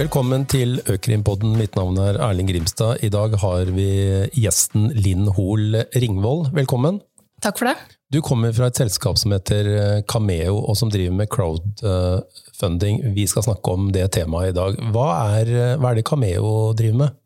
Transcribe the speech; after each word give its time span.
Velkommen 0.00 0.46
til 0.48 0.78
Økrimpodden. 0.88 1.58
Mitt 1.60 1.74
navn 1.76 1.98
er 2.00 2.16
Erling 2.24 2.48
Grimstad. 2.48 3.02
I 3.04 3.10
dag 3.12 3.34
har 3.42 3.68
vi 3.76 3.88
gjesten 4.32 4.86
Linn 4.96 5.26
Hoel 5.36 5.76
Ringvold. 5.92 6.54
Velkommen. 6.56 7.02
Takk 7.44 7.58
for 7.60 7.68
det. 7.68 7.74
Du 8.08 8.22
kommer 8.24 8.54
fra 8.56 8.70
et 8.70 8.80
selskap 8.80 9.18
som 9.20 9.34
heter 9.34 10.00
Cameo, 10.08 10.54
og 10.56 10.78
som 10.80 10.88
driver 10.88 11.18
med 11.18 11.28
crowdfunding. 11.34 13.02
Vi 13.12 13.26
skal 13.28 13.44
snakke 13.44 13.74
om 13.76 13.90
det 13.92 14.06
temaet 14.16 14.54
i 14.54 14.56
dag. 14.56 14.80
Hva 14.94 15.10
er, 15.42 15.52
hva 15.76 15.92
er 15.92 16.00
det 16.00 16.06
Cameo 16.08 16.70
driver 16.80 17.02
med? 17.02 17.20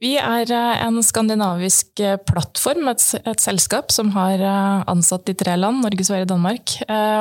Vi 0.00 0.14
er 0.22 0.48
en 0.56 1.02
skandinavisk 1.04 2.00
plattform, 2.32 2.88
et, 2.94 3.04
et, 3.26 3.44
selskap 3.44 3.92
som 3.92 4.14
har 4.16 4.40
ansatt 4.88 5.28
i 5.28 5.36
tre 5.36 5.60
land, 5.60 5.84
Norge, 5.84 6.08
Sverige 6.08 6.30
og 6.30 6.32
Danmark. 6.32 6.78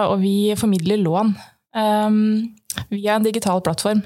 Og 0.08 0.22
vi 0.24 0.38
formidler 0.56 1.04
lån 1.04 1.36
via 1.76 3.16
en 3.16 3.26
digital 3.26 3.62
plattform. 3.62 4.02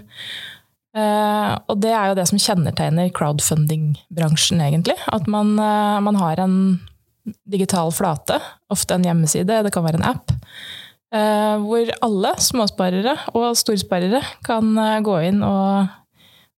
Uh, 0.92 1.56
og 1.72 1.78
det 1.80 1.94
er 1.96 2.10
jo 2.10 2.16
det 2.20 2.26
som 2.28 2.40
kjennetegner 2.42 3.12
crowdfunding-bransjen, 3.16 4.60
egentlig. 4.66 4.98
At 5.08 5.28
man, 5.32 5.54
uh, 5.56 6.02
man, 6.04 6.20
har 6.20 6.42
en 6.44 6.56
digital 7.48 7.94
flate, 7.96 8.42
ofte 8.72 8.98
en 8.98 9.08
hjemmeside, 9.08 9.62
det 9.64 9.72
kan 9.72 9.86
være 9.86 10.02
en 10.02 10.10
app, 10.10 10.34
uh, 11.16 11.56
hvor 11.64 11.94
alle 12.04 12.34
småsparere 12.44 13.16
og 13.32 13.56
storsparere 13.60 14.24
kan 14.48 14.76
gå 15.06 15.18
inn 15.30 15.40
og 15.48 15.88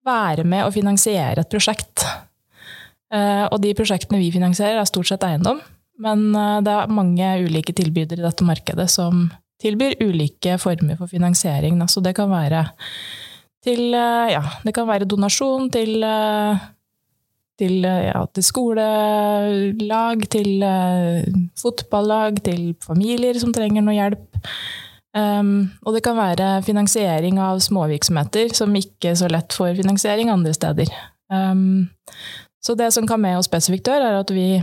være 0.09 0.47
med 0.49 0.65
og 0.65 0.75
finansiere 0.75 1.45
et 1.45 1.53
prosjekt. 1.53 2.03
og 3.13 3.59
de 3.61 3.75
prosjektene 3.77 4.19
vi 4.19 4.33
finansierer, 4.33 4.81
er 4.81 4.89
stort 4.89 5.07
sett 5.07 5.23
eiendom. 5.23 5.61
Men 6.01 6.33
det 6.65 6.73
er 6.73 6.91
mange 6.91 7.29
ulike 7.45 7.75
tilbydere 7.77 8.19
i 8.19 8.25
dette 8.25 8.43
markedet 8.43 8.89
som 8.91 9.29
tilbyr 9.63 9.99
ulike 10.03 10.59
former 10.61 10.99
for 10.99 11.11
finansiering. 11.11 11.79
Så 11.89 12.03
det 12.05 12.17
kan 12.19 12.31
være 12.31 12.67
til, 13.63 13.95
eh, 13.95 14.35
ja, 14.35 14.43
det 14.65 14.75
kan 14.75 14.89
være 14.89 15.09
donasjon 15.09 15.71
til, 15.71 16.03
eh, 16.03 16.59
til, 17.59 17.85
eh, 17.85 18.07
ja, 18.11 18.25
til 18.35 18.43
skolelag, 18.43 20.29
til 20.29 20.65
fotballag, 21.57 22.43
til 22.43 22.75
familier 22.81 23.39
som 23.39 23.53
trenger 23.53 23.83
noe 23.83 23.95
hjelp. 23.95 24.27
Um, 25.15 25.71
og 25.85 25.93
det 25.93 26.03
kan 26.03 26.17
være 26.17 26.63
finansiering 26.65 27.39
av 27.39 27.59
småvirksomheter 27.61 28.55
som 28.57 28.73
ikke 28.73 29.13
så 29.13 29.29
lett 29.29 29.53
får 29.53 29.77
finansiering 29.77 30.31
andre 30.33 30.55
steder. 30.57 30.89
Um, 31.29 31.91
så 32.65 32.75
det 32.75 32.95
som 32.95 33.07
Cameo 33.07 33.43
spesifikt 33.45 33.91
gjør, 33.91 34.07
er 34.07 34.21
at 34.23 34.33
vi 34.33 34.63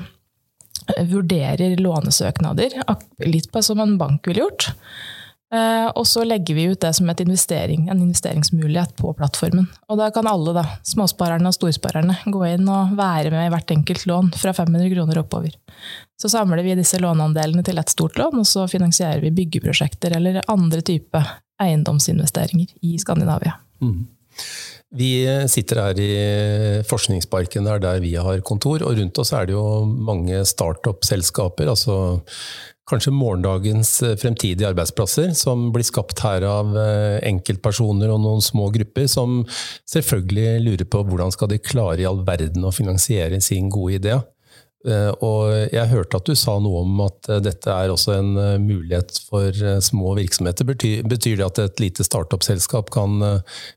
vurderer 1.10 1.78
lånesøknader, 1.80 2.76
litt 3.26 3.52
på 3.52 3.64
som 3.66 3.82
en 3.84 3.98
bank 4.00 4.28
ville 4.28 4.46
gjort. 4.46 4.72
Eh, 5.54 5.88
og 5.98 6.06
så 6.06 6.22
legger 6.28 6.54
vi 6.56 6.68
ut 6.70 6.82
det 6.82 6.92
som 6.94 7.10
investering, 7.10 7.88
en 7.90 8.02
investeringsmulighet 8.04 8.94
på 8.96 9.14
plattformen. 9.18 9.66
Og 9.90 9.98
da 9.98 10.12
kan 10.14 10.30
alle, 10.30 10.54
da, 10.54 10.66
småsparerne 10.86 11.50
og 11.50 11.56
storsparerne, 11.58 12.20
gå 12.30 12.44
inn 12.52 12.70
og 12.70 12.94
være 13.00 13.34
med 13.34 13.48
i 13.48 13.54
hvert 13.56 13.74
enkelt 13.74 14.06
lån 14.06 14.32
fra 14.38 14.54
500 14.54 14.94
kroner 14.94 15.22
oppover. 15.24 15.56
Så 16.22 16.30
samler 16.30 16.62
vi 16.64 16.78
disse 16.78 17.02
låneandelene 17.02 17.66
til 17.66 17.82
et 17.82 17.90
stort 17.90 18.20
lån, 18.22 18.44
og 18.44 18.48
så 18.48 18.68
finansierer 18.70 19.24
vi 19.26 19.34
byggeprosjekter 19.42 20.18
eller 20.20 20.44
andre 20.52 20.86
type 20.86 21.24
eiendomsinvesteringer 21.60 22.78
i 22.86 22.98
Skandinavia. 23.02 23.58
Mm. 23.82 24.06
Vi 24.90 25.22
sitter 25.46 25.84
her 25.84 26.00
i 26.02 26.14
Forskningsparken, 26.90 27.68
det 27.68 27.76
er 27.76 27.84
der 27.84 28.00
vi 28.02 28.16
har 28.18 28.42
kontor, 28.42 28.82
og 28.82 28.98
rundt 28.98 29.20
oss 29.22 29.32
er 29.38 29.46
det 29.46 29.54
jo 29.54 29.86
mange 29.86 30.42
startup-selskaper. 30.50 31.70
altså 31.70 32.24
Kanskje 32.90 33.14
morgendagens 33.14 33.92
fremtidige 34.18 34.66
arbeidsplasser, 34.72 35.36
som 35.38 35.68
blir 35.70 35.86
skapt 35.86 36.24
her 36.26 36.42
av 36.50 36.74
eh, 36.74 37.20
enkeltpersoner 37.30 38.10
og 38.10 38.24
noen 38.24 38.42
små 38.42 38.72
grupper, 38.74 39.06
som 39.06 39.44
selvfølgelig 39.86 40.64
lurer 40.66 40.90
på 40.90 41.04
hvordan 41.06 41.36
skal 41.36 41.52
de 41.52 41.62
klare 41.62 42.02
i 42.02 42.10
all 42.10 42.24
verden 42.26 42.66
å 42.66 42.74
finansiere 42.74 43.38
sin 43.46 43.70
gode 43.70 44.00
idé. 44.02 44.18
Eh, 44.88 45.10
og 45.26 45.74
jeg 45.74 45.92
hørte 45.92 46.22
at 46.22 46.30
du 46.30 46.38
sa 46.40 46.54
noe 46.64 46.86
om 46.86 47.02
at 47.04 47.28
eh, 47.28 47.42
dette 47.44 47.68
er 47.74 47.92
også 47.92 48.14
en 48.16 48.30
eh, 48.40 48.62
mulighet 48.64 49.18
for 49.28 49.56
små 49.84 50.14
virksomheter. 50.16 50.68
Betyr, 50.70 51.04
betyr 51.10 51.42
det 51.42 51.48
at 51.50 51.60
et 51.66 51.84
lite 51.84 52.06
startup-selskap 52.08 52.92
kan 52.94 53.20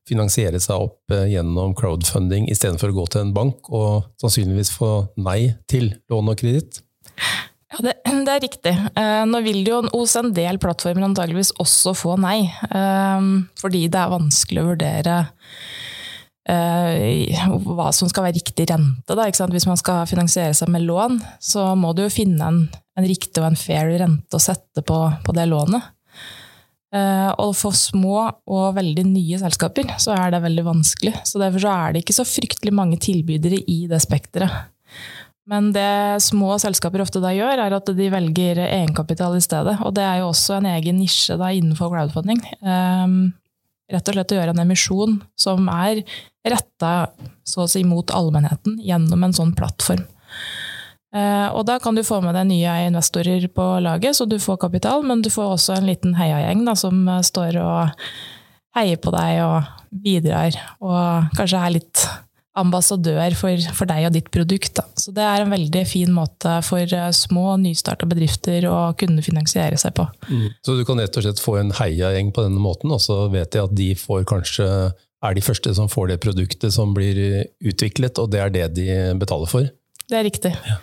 finansiere 0.09 0.61
seg 0.63 0.87
opp 0.87 1.13
gjennom 1.13 1.75
crowdfunding 1.79 2.47
istedenfor 2.53 2.93
å 2.93 2.99
gå 3.01 3.09
til 3.13 3.27
en 3.27 3.35
bank 3.35 3.71
og 3.75 4.07
sannsynligvis 4.23 4.73
få 4.77 4.93
nei 5.19 5.55
til 5.71 5.91
lån 6.13 6.33
og 6.33 6.39
kreditt? 6.39 6.83
Ja, 7.73 7.83
det, 7.83 7.97
det, 8.27 8.33
er 8.37 8.45
riktig. 8.45 8.75
Nå 9.29 9.43
vil 9.45 9.63
jo 9.67 9.83
hos 9.91 10.15
en 10.21 10.31
del 10.37 10.61
plattformer 10.63 11.09
antageligvis 11.09 11.55
også 11.63 11.97
få 11.99 12.17
nei. 12.21 12.47
Fordi 13.61 13.87
det 13.91 14.03
er 14.03 14.15
vanskelig 14.15 14.63
å 14.63 14.71
vurdere 14.71 15.17
hva 16.49 17.93
som 17.95 18.11
skal 18.11 18.27
være 18.27 18.41
riktig 18.41 18.67
rente. 18.71 19.15
Da, 19.15 19.29
Hvis 19.53 19.69
man 19.69 19.79
skal 19.79 20.09
finansiere 20.11 20.55
seg 20.59 20.73
med 20.75 20.83
lån, 20.89 21.21
så 21.39 21.73
må 21.79 21.93
du 21.95 22.03
jo 22.03 22.13
finne 22.13 22.49
en, 22.49 22.63
en 22.99 23.07
riktig 23.07 23.39
og 23.39 23.53
en 23.53 23.59
fair 23.59 23.93
rente 24.03 24.39
å 24.39 24.43
sette 24.43 24.83
på, 24.83 24.99
på 25.23 25.37
det 25.37 25.47
lånet. 25.51 25.93
Uh, 26.93 27.33
og 27.41 27.55
for 27.57 27.73
små 27.73 28.27
og 28.53 28.75
veldig 28.77 29.07
nye 29.09 29.39
selskaper 29.41 29.95
så 30.03 30.13
er 30.13 30.35
det 30.35 30.43
veldig 30.45 30.65
vanskelig. 30.67 31.15
Så 31.25 31.41
Derfor 31.41 31.65
så 31.65 31.73
er 31.73 31.95
det 31.95 32.03
ikke 32.03 32.19
så 32.19 32.27
fryktelig 32.29 32.75
mange 32.77 32.99
tilbydere 33.01 33.63
i 33.65 33.87
det 33.89 34.03
spekteret. 34.05 34.69
Men 35.49 35.73
det 35.75 36.23
små 36.23 36.55
selskaper 36.63 37.03
ofte 37.03 37.23
da 37.23 37.33
gjør, 37.35 37.65
er 37.65 37.75
at 37.75 37.89
de 37.97 38.11
velger 38.13 38.61
egenkapital 38.63 39.35
i 39.39 39.43
stedet. 39.43 39.79
Og 39.83 39.95
det 39.97 40.05
er 40.07 40.21
jo 40.21 40.29
også 40.31 40.61
en 40.61 40.69
egen 40.71 41.01
nisje 41.01 41.35
da 41.41 41.49
innenfor 41.51 41.91
crowdfunding. 41.91 42.45
Um, 42.61 43.33
rett 43.91 44.09
og 44.09 44.17
slett 44.17 44.35
å 44.35 44.39
gjøre 44.39 44.55
en 44.55 44.65
emisjon 44.65 45.19
som 45.39 45.69
er 45.73 46.03
retta 46.49 47.13
så 47.47 47.65
å 47.65 47.71
si 47.71 47.85
mot 47.87 48.11
allmennheten 48.15 48.79
gjennom 48.83 49.25
en 49.25 49.35
sånn 49.37 49.55
plattform. 49.59 50.05
Eh, 51.13 51.49
og 51.53 51.67
da 51.69 51.77
kan 51.83 51.97
du 51.97 52.05
få 52.07 52.23
med 52.25 52.37
deg 52.39 52.49
nye 52.49 52.77
investorer 52.87 53.45
på 53.53 53.67
laget, 53.85 54.17
så 54.17 54.25
du 54.25 54.39
får 54.41 54.63
kapital, 54.65 55.05
men 55.05 55.25
du 55.25 55.29
får 55.33 55.57
også 55.59 55.77
en 55.77 55.89
liten 55.91 56.17
heiagjeng 56.17 56.65
da, 56.65 56.77
som 56.79 57.05
står 57.21 57.59
og 57.61 58.05
heier 58.79 59.01
på 59.03 59.13
deg 59.13 59.43
og 59.45 59.73
bidrar, 60.05 60.57
og 60.81 61.35
kanskje 61.37 61.61
er 61.61 61.75
litt 61.75 62.07
ambassadør 62.59 63.37
for, 63.39 63.69
for 63.73 63.89
deg 63.89 64.09
og 64.09 64.17
ditt 64.17 64.29
produkt. 64.35 64.75
Da. 64.77 64.85
Så 65.01 65.15
det 65.17 65.25
er 65.25 65.45
en 65.45 65.55
veldig 65.55 65.85
fin 65.89 66.13
måte 66.13 66.59
for 66.67 66.85
eh, 66.85 67.09
små, 67.17 67.55
nystarta 67.63 68.09
bedrifter 68.09 68.67
å 68.69 68.93
kunne 68.99 69.25
finansiere 69.25 69.79
seg 69.81 69.97
på. 69.97 70.07
Mm. 70.29 70.51
Så 70.61 70.77
du 70.77 70.85
kan 70.89 71.01
rett 71.01 71.17
og 71.17 71.25
slett 71.25 71.43
få 71.43 71.57
en 71.63 71.73
heiagjeng 71.79 72.33
på 72.35 72.45
denne 72.45 72.61
måten, 72.63 72.93
og 72.93 73.01
så 73.05 73.25
vet 73.33 73.57
jeg 73.57 73.65
at 73.65 73.77
de 73.79 73.89
får 73.99 74.29
kanskje 74.29 74.69
er 75.23 75.37
de 75.39 75.45
første 75.45 75.71
som 75.79 75.91
får 75.91 76.11
det 76.11 76.23
produktet 76.23 76.75
som 76.75 76.93
blir 76.97 77.45
utviklet, 77.63 78.19
og 78.19 78.33
det 78.33 78.41
er 78.43 78.55
det 78.55 78.65
de 78.75 78.89
betaler 79.21 79.51
for? 79.51 79.69
Det 80.11 80.19
er 80.19 80.27
riktig. 80.27 80.57
Ja. 80.67 80.81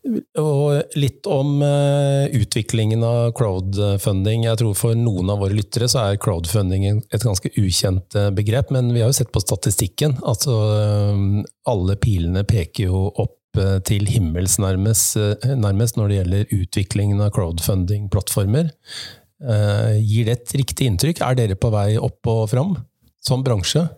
Og 0.00 0.96
litt 0.96 1.26
om 1.28 1.58
uh, 1.60 2.24
utviklingen 2.32 3.02
av 3.04 3.34
crowdfunding. 3.36 4.46
Jeg 4.48 4.60
tror 4.62 4.78
For 4.78 4.96
noen 4.96 5.28
av 5.32 5.42
våre 5.42 5.56
lyttere 5.58 5.90
så 5.92 6.06
er 6.06 6.20
crowdfunding 6.22 6.86
et 6.88 7.26
ganske 7.26 7.52
ukjent 7.60 8.16
uh, 8.16 8.30
begrep, 8.34 8.72
men 8.72 8.88
vi 8.94 9.02
har 9.04 9.12
jo 9.12 9.18
sett 9.20 9.32
på 9.34 9.42
statistikken. 9.44 10.16
Altså, 10.24 10.56
uh, 10.56 11.44
alle 11.68 11.98
pilene 12.00 12.46
peker 12.48 12.88
jo 12.88 13.10
opp 13.12 13.36
til 13.82 14.04
himmels 14.06 14.60
nærmest, 14.62 15.16
nærmest, 15.58 15.96
når 15.98 16.06
det 16.06 16.18
gjelder 16.20 16.52
utviklingen 16.54 17.18
av 17.24 17.32
crowdfunding-plattformer. 17.34 18.68
Gir 19.98 20.28
det 20.28 20.36
et 20.36 20.54
riktig 20.60 20.86
inntrykk? 20.86 21.24
Er 21.26 21.34
dere 21.34 21.56
på 21.58 21.72
vei 21.74 21.96
opp 21.98 22.30
og 22.30 22.44
fram 22.52 22.76
som 23.18 23.42
bransje? 23.42 23.88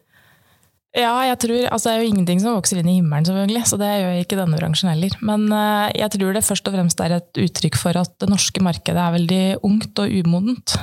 Ja, 0.92 1.12
jeg 1.25 1.38
tror, 1.41 1.60
altså 1.72 1.88
det 1.88 1.92
er 1.92 2.03
jo 2.03 2.08
ingenting 2.10 2.41
som 2.42 2.56
vokser 2.58 2.82
inn 2.82 2.88
i 2.91 2.98
himmelen, 2.98 3.25
selvfølgelig, 3.25 3.62
så 3.64 3.78
det 3.80 3.88
gjør 3.88 4.19
ikke 4.20 4.36
denne 4.36 4.58
bransjen 4.60 4.91
heller. 4.92 5.14
Men 5.25 5.47
uh, 5.48 5.88
jeg 5.97 6.12
tror 6.12 6.36
det 6.36 6.44
først 6.44 6.69
og 6.69 6.74
fremst 6.77 7.00
er 7.00 7.15
et 7.16 7.41
uttrykk 7.41 7.78
for 7.80 7.97
at 7.97 8.12
det 8.21 8.28
norske 8.28 8.65
markedet 8.65 9.00
er 9.00 9.15
veldig 9.15 9.44
ungt 9.65 10.03
og 10.04 10.18
umodent. 10.21 10.77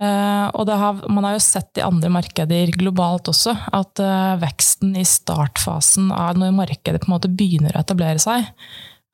Uh, 0.00 0.46
og 0.54 0.70
har, 0.70 1.02
man 1.10 1.26
har 1.26 1.34
jo 1.34 1.42
sett 1.42 1.76
i 1.76 1.84
andre 1.84 2.08
markeder 2.14 2.70
globalt 2.78 3.28
også 3.28 3.52
at 3.76 4.00
uh, 4.00 4.38
veksten 4.40 4.94
i 4.96 5.02
startfasen 5.04 6.08
av 6.14 6.38
når 6.38 6.54
markedet 6.56 7.02
på 7.02 7.10
en 7.10 7.16
måte 7.18 7.34
begynner 7.34 7.74
å 7.74 7.82
etablere 7.82 8.22
seg, 8.22 8.46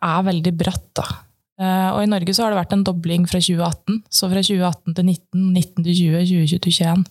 er 0.04 0.28
veldig 0.28 0.52
bratt. 0.60 0.90
da. 1.00 1.08
Og 1.56 2.02
i 2.02 2.08
Norge 2.10 2.34
så 2.36 2.44
har 2.44 2.52
det 2.52 2.58
vært 2.58 2.74
en 2.76 2.82
dobling 2.84 3.22
fra 3.24 3.38
2018. 3.40 4.02
Så 4.12 4.28
fra 4.28 4.42
2018 4.44 4.96
til 4.98 5.06
19, 5.08 5.44
19 5.56 5.86
til 5.86 5.94
20, 5.96 6.24
20 6.28 6.60
til 6.66 6.74
21 6.84 7.04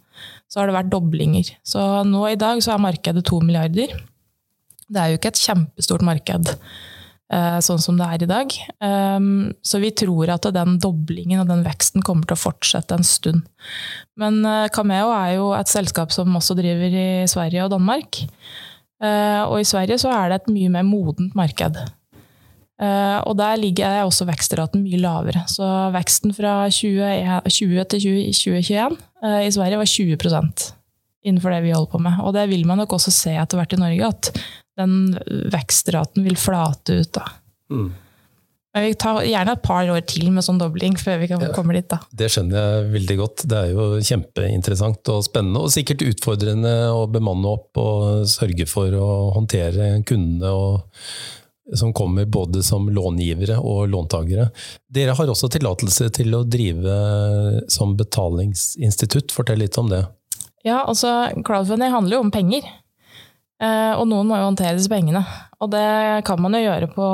så 0.49 0.61
har 0.61 0.69
det 0.69 0.77
vært 0.77 0.91
doblinger. 0.93 1.53
Så 1.65 1.81
nå 2.07 2.25
i 2.29 2.39
dag 2.39 2.61
så 2.63 2.75
er 2.75 2.83
markedet 2.83 3.25
to 3.27 3.41
milliarder. 3.43 3.93
Det 4.85 5.01
er 5.01 5.11
jo 5.11 5.19
ikke 5.19 5.33
et 5.33 5.41
kjempestort 5.41 6.05
marked 6.05 6.51
eh, 6.53 7.57
sånn 7.65 7.81
som 7.81 7.97
det 7.99 8.07
er 8.07 8.25
i 8.25 8.29
dag. 8.29 8.55
Um, 8.85 9.49
så 9.65 9.81
vi 9.81 9.91
tror 9.97 10.35
at 10.35 10.45
den 10.55 10.77
doblingen 10.81 11.41
og 11.41 11.49
den 11.49 11.65
veksten 11.65 12.05
kommer 12.05 12.29
til 12.29 12.37
å 12.37 12.43
fortsette 12.45 12.97
en 12.97 13.07
stund. 13.07 13.43
Men 14.21 14.39
uh, 14.45 14.69
Cameo 14.73 15.09
er 15.15 15.35
jo 15.39 15.49
et 15.57 15.71
selskap 15.71 16.13
som 16.15 16.37
også 16.37 16.57
driver 16.59 16.93
i 16.93 17.09
Sverige 17.31 17.65
og 17.65 17.73
Danmark. 17.75 18.23
Og 19.05 19.59
i 19.59 19.65
Sverige 19.67 19.99
så 20.01 20.09
er 20.15 20.29
det 20.31 20.37
et 20.39 20.53
mye 20.55 20.69
mer 20.71 20.85
modent 20.87 21.33
marked. 21.37 21.75
Uh, 22.75 23.21
og 23.23 23.37
der 23.39 23.55
ligger 23.55 24.01
også 24.03 24.27
vekstraten 24.27 24.83
mye 24.83 24.99
lavere. 24.99 25.45
Så 25.47 25.63
veksten 25.95 26.35
fra 26.35 26.65
2020 26.67 27.85
til 27.93 28.07
2021 28.35 28.97
uh, 29.23 29.41
i 29.45 29.53
Sverige 29.55 29.79
var 29.79 29.87
20% 29.87 30.65
innenfor 31.25 31.55
det 31.55 31.63
vi 31.65 31.73
holder 31.73 31.91
på 31.91 32.01
med. 32.03 32.19
Og 32.21 32.35
det 32.35 32.49
vil 32.51 32.65
man 32.67 32.83
nok 32.83 32.97
også 32.97 33.13
se 33.13 33.33
etter 33.39 33.57
hvert 33.59 33.73
i 33.73 33.81
Norge, 33.81 34.09
at 34.11 34.31
den 34.77 35.15
vekstraten 35.53 36.25
vil 36.27 36.35
flate 36.37 36.99
ut. 36.99 37.13
da. 37.15 37.29
Mm. 37.71 37.93
Men 38.75 38.83
vi 38.83 38.95
tar 38.99 39.21
gjerne 39.23 39.53
et 39.55 39.63
par 39.63 39.87
år 39.87 40.01
til 40.03 40.27
med 40.35 40.43
sånn 40.43 40.59
dobling 40.59 40.97
før 40.99 41.21
vi 41.21 41.29
kan 41.31 41.43
komme 41.55 41.77
dit. 41.77 41.87
da. 41.87 42.01
Det 42.11 42.27
skjønner 42.33 42.59
jeg 42.59 42.89
veldig 42.91 43.17
godt. 43.21 43.45
Det 43.47 43.61
er 43.61 43.71
jo 43.71 43.85
kjempeinteressant 44.03 45.11
og 45.13 45.23
spennende. 45.23 45.63
Og 45.63 45.71
sikkert 45.71 46.03
utfordrende 46.03 46.73
å 46.91 47.05
bemanne 47.07 47.55
opp 47.55 47.79
og 47.79 48.27
sørge 48.27 48.67
for 48.67 48.91
å 48.99 49.07
håndtere 49.37 49.93
kundene 50.03 50.51
og, 50.51 51.07
som 51.73 51.93
kommer 51.93 52.25
både 52.25 52.63
som 52.63 52.89
långivere 52.89 53.57
og 53.57 53.87
låntakere. 53.89 54.49
Dere 54.91 55.15
har 55.17 55.31
også 55.31 55.49
tillatelse 55.49 56.11
til 56.13 56.35
å 56.37 56.43
drive 56.45 56.97
som 57.71 57.95
betalingsinstitutt. 57.97 59.33
Fortell 59.33 59.63
litt 59.63 59.77
om 59.81 59.89
det. 59.89 60.03
Ja, 60.65 60.83
altså 60.85 61.29
crowdfunding 61.45 61.93
handler 61.93 62.17
jo 62.19 62.25
om 62.25 62.33
penger. 62.33 62.65
Eh, 63.63 63.93
og 63.95 64.03
noen 64.11 64.27
må 64.27 64.37
jo 64.37 64.49
håndtere 64.49 64.75
disse 64.77 64.91
pengene. 64.91 65.21
Og 65.63 65.71
det 65.71 66.25
kan 66.27 66.41
man 66.43 66.57
jo 66.57 66.65
gjøre 66.65 66.89
på 66.91 67.05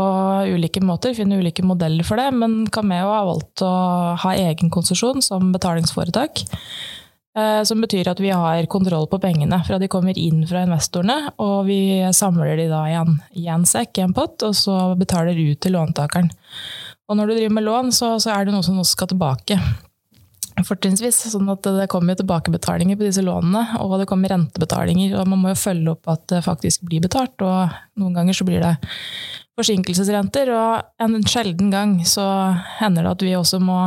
ulike 0.49 0.81
måter, 0.83 1.13
finne 1.15 1.37
ulike 1.39 1.63
modeller 1.65 2.07
for 2.07 2.19
det. 2.19 2.31
Men 2.35 2.63
Cameo 2.73 3.11
har 3.11 3.27
valgt 3.29 3.63
å 3.65 3.73
ha 4.23 4.33
egen 4.47 4.73
konsesjon 4.73 5.21
som 5.23 5.51
betalingsforetak. 5.53 6.43
Eh, 7.37 7.63
som 7.63 7.79
betyr 7.79 8.09
at 8.11 8.19
vi 8.19 8.31
har 8.35 8.65
kontroll 8.67 9.05
på 9.07 9.19
pengene 9.23 9.61
fra 9.63 9.77
de 9.79 9.87
kommer 9.91 10.17
inn 10.19 10.43
fra 10.47 10.65
investorene. 10.65 11.31
Og 11.39 11.63
vi 11.69 11.81
samler 12.15 12.57
de 12.59 12.67
da 12.71 12.81
i 12.91 13.45
en, 13.47 13.67
sekk, 13.67 13.97
i 13.97 14.05
en 14.05 14.15
pott, 14.15 14.41
og 14.43 14.57
så 14.57 14.81
betaler 14.99 15.39
ut 15.39 15.61
til 15.63 15.77
låntakeren. 15.77 16.31
Og 17.07 17.17
når 17.17 17.31
du 17.31 17.37
driver 17.37 17.55
med 17.55 17.67
lån, 17.67 17.95
så, 17.95 18.17
så 18.23 18.33
er 18.35 18.45
det 18.45 18.55
noe 18.55 18.65
som 18.65 18.79
også 18.79 18.97
skal 18.97 19.11
tilbake 19.13 19.59
fortrinnsvis. 20.67 21.23
Sånn 21.31 21.49
at 21.51 21.65
det 21.79 21.87
kommer 21.91 22.19
tilbakebetalinger 22.19 22.99
på 22.99 23.07
disse 23.07 23.23
lånene, 23.23 23.79
og 23.81 23.95
det 24.01 24.09
kommer 24.11 24.31
rentebetalinger. 24.33 25.15
Og 25.19 25.31
man 25.31 25.41
må 25.41 25.53
jo 25.53 25.61
følge 25.63 25.95
opp 25.95 26.11
at 26.11 26.27
det 26.33 26.43
faktisk 26.45 26.83
blir 26.87 27.03
betalt, 27.03 27.39
og 27.39 27.71
noen 27.99 28.17
ganger 28.19 28.35
så 28.35 28.47
blir 28.47 28.63
det 28.63 28.75
forsinkelsesrenter. 29.59 30.51
Og 30.51 31.05
en 31.07 31.21
sjelden 31.23 31.71
gang 31.71 31.99
så 32.07 32.25
hender 32.81 33.07
det 33.07 33.15
at 33.15 33.25
vi 33.29 33.37
også 33.39 33.61
må 33.63 33.79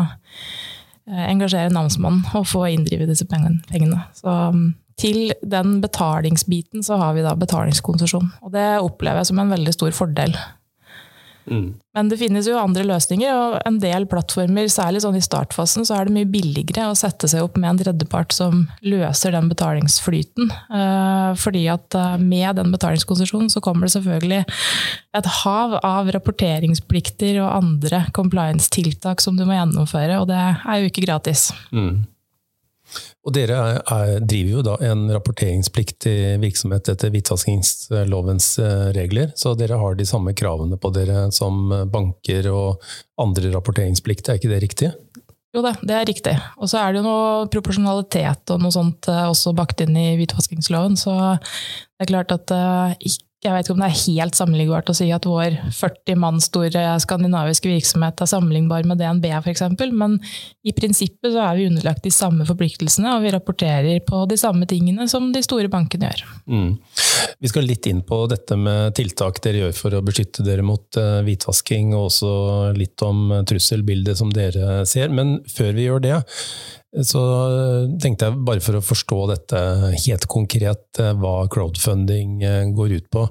engasjere 1.07 1.73
namsmannen 1.73 2.25
og 2.39 2.49
få 2.49 2.67
inndrive 2.73 3.09
disse 3.11 3.27
pengene. 3.29 4.05
Så 4.17 4.33
mm, 4.55 4.67
til 5.01 5.35
den 5.43 5.79
betalingsbiten 5.83 6.85
så 6.87 6.99
har 7.01 7.17
vi 7.17 7.25
da 7.27 7.35
betalingskonsesjon. 7.39 8.31
Og 8.47 8.55
det 8.55 8.67
opplever 8.81 9.23
jeg 9.23 9.33
som 9.33 9.43
en 9.43 9.53
veldig 9.53 9.75
stor 9.77 9.97
fordel. 9.97 10.37
Mm. 11.51 11.75
Men 11.95 12.09
det 12.11 12.19
finnes 12.21 12.49
jo 12.49 12.57
andre 12.59 12.85
løsninger, 12.89 13.31
og 13.31 13.57
en 13.69 13.79
del 13.83 14.07
plattformer, 14.11 14.69
særlig 14.73 15.05
sånn 15.05 15.19
i 15.19 15.25
startfasen, 15.25 15.87
så 15.87 15.99
er 15.99 16.09
det 16.09 16.15
mye 16.17 16.31
billigere 16.31 16.89
å 16.91 16.97
sette 16.99 17.29
seg 17.31 17.45
opp 17.45 17.59
med 17.61 17.71
en 17.71 17.83
tredjepart 17.83 18.35
som 18.35 18.65
løser 18.87 19.35
den 19.37 19.51
betalingsflyten. 19.53 20.51
Eh, 20.51 21.31
fordi 21.41 21.67
at 21.73 21.99
eh, 21.99 22.17
med 22.23 22.59
den 22.61 22.73
betalingskonsesjonen 22.75 23.53
så 23.53 23.63
kommer 23.65 23.87
det 23.87 23.97
selvfølgelig 23.97 24.43
et 25.15 25.31
hav 25.43 25.79
av 25.85 26.11
rapporteringsplikter 26.17 27.39
og 27.45 27.53
andre 27.61 28.05
compliance-tiltak 28.17 29.23
som 29.23 29.39
du 29.39 29.47
må 29.47 29.59
gjennomføre, 29.59 30.19
og 30.23 30.31
det 30.33 30.41
er 30.41 30.83
jo 30.83 30.91
ikke 30.91 31.07
gratis. 31.07 31.51
Mm. 31.75 32.03
Og 33.25 33.35
dere 33.37 33.57
er, 33.57 33.81
er, 33.83 34.21
driver 34.21 34.59
jo 34.59 34.65
da 34.67 34.77
en 34.91 35.07
rapporteringspliktig 35.15 36.17
virksomhet 36.43 36.91
etter 36.93 37.13
hvitvaskingslovens 37.15 38.51
eh, 38.63 38.87
regler, 38.97 39.33
så 39.39 39.55
dere 39.59 39.81
har 39.81 39.99
de 39.99 40.09
samme 40.09 40.35
kravene 40.37 40.79
på 40.81 40.93
dere 40.95 41.29
som 41.35 41.69
banker 41.93 42.51
og 42.53 42.85
andre 43.21 43.53
rapporteringsplikter, 43.55 44.35
er 44.35 44.43
ikke 44.43 44.53
det 44.53 44.63
riktig? 44.65 44.95
Jo 45.55 45.63
da, 45.63 45.71
det 45.87 45.95
er 45.95 46.09
riktig. 46.09 46.33
Og 46.59 46.71
så 46.71 46.81
er 46.81 46.93
det 46.93 47.01
jo 47.01 47.07
noe 47.07 47.47
proporsjonalitet 47.53 48.51
og 48.51 48.63
noe 48.63 48.75
sånt 48.75 49.07
eh, 49.11 49.27
også 49.31 49.55
bakt 49.57 49.85
inn 49.85 49.95
i 49.99 50.09
hvitvaskingsloven, 50.19 50.99
så 50.99 51.15
det 51.39 52.07
er 52.07 52.11
klart 52.11 52.35
at 52.35 52.51
uh, 52.51 52.97
ikke 52.99 53.23
jeg 53.45 53.53
vet 53.53 53.67
ikke 53.67 53.75
om 53.77 53.83
det 53.83 53.89
er 53.91 54.03
helt 54.07 54.39
sammenlignbart 54.39 54.89
å 54.89 54.95
si 54.97 55.11
at 55.13 55.27
vår 55.29 55.59
40 55.77 56.17
mann 56.21 56.41
store 56.41 56.85
skandinaviske 57.03 57.69
virksomhet 57.69 58.23
er 58.25 58.31
sammenlignbar 58.31 58.87
med 58.89 59.01
DNB 59.01 59.27
f.eks., 59.43 59.67
men 59.93 60.17
i 60.65 60.73
prinsippet 60.77 61.35
så 61.35 61.43
er 61.45 61.59
vi 61.59 61.67
underlagt 61.69 62.07
de 62.07 62.13
samme 62.15 62.47
forpliktelsene, 62.49 63.13
og 63.13 63.27
vi 63.27 63.35
rapporterer 63.35 64.01
på 64.07 64.23
de 64.31 64.39
samme 64.41 64.69
tingene 64.71 65.07
som 65.13 65.29
de 65.35 65.43
store 65.45 65.69
bankene 65.73 66.09
gjør. 66.09 66.25
Mm. 66.49 66.71
Vi 67.45 67.51
skal 67.53 67.69
litt 67.69 67.89
inn 67.91 68.01
på 68.07 68.23
dette 68.33 68.57
med 68.57 68.95
tiltak 68.97 69.43
dere 69.45 69.67
gjør 69.67 69.77
for 69.77 69.99
å 69.99 70.05
beskytte 70.05 70.47
dere 70.47 70.65
mot 70.65 71.01
eh, 71.01 71.21
hvitvasking, 71.27 71.93
og 71.93 72.09
også 72.09 72.33
litt 72.79 73.05
om 73.05 73.27
trusselbildet 73.45 74.21
som 74.21 74.33
dere 74.33 74.87
ser. 74.89 75.13
Men 75.13 75.37
før 75.53 75.77
vi 75.77 75.89
gjør 75.91 76.05
det, 76.05 76.23
så 77.03 77.21
eh, 77.51 77.95
tenkte 77.99 78.29
jeg 78.29 78.43
bare 78.47 78.63
for 78.63 78.79
å 78.79 78.85
forstå 78.85 79.17
dette 79.33 79.61
helt 80.05 80.27
konkret, 80.31 80.85
eh, 81.03 81.11
hva 81.19 81.49
crowdfunding 81.51 82.45
eh, 82.47 82.69
går 82.77 82.95
ut 83.01 83.09
på. 83.11 83.25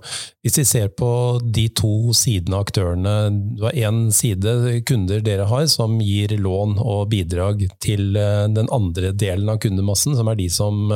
Hvis 0.43 0.59
vi 0.59 0.65
ser 0.67 0.89
på 0.99 1.11
de 1.43 1.69
to 1.71 2.11
sidene 2.17 2.59
av 2.59 2.65
aktørene. 2.65 3.15
Du 3.55 3.63
har 3.63 3.79
én 3.87 4.09
side 4.11 4.83
kunder 4.87 5.23
dere 5.23 5.47
har 5.47 5.69
som 5.71 5.95
gir 6.03 6.35
lån 6.35 6.75
og 6.81 7.07
bidrag 7.13 7.63
til 7.83 8.11
den 8.13 8.67
andre 8.73 9.13
delen 9.15 9.53
av 9.53 9.61
kundemassen, 9.63 10.17
som 10.19 10.27
er 10.27 10.39
de 10.39 10.49
som 10.51 10.91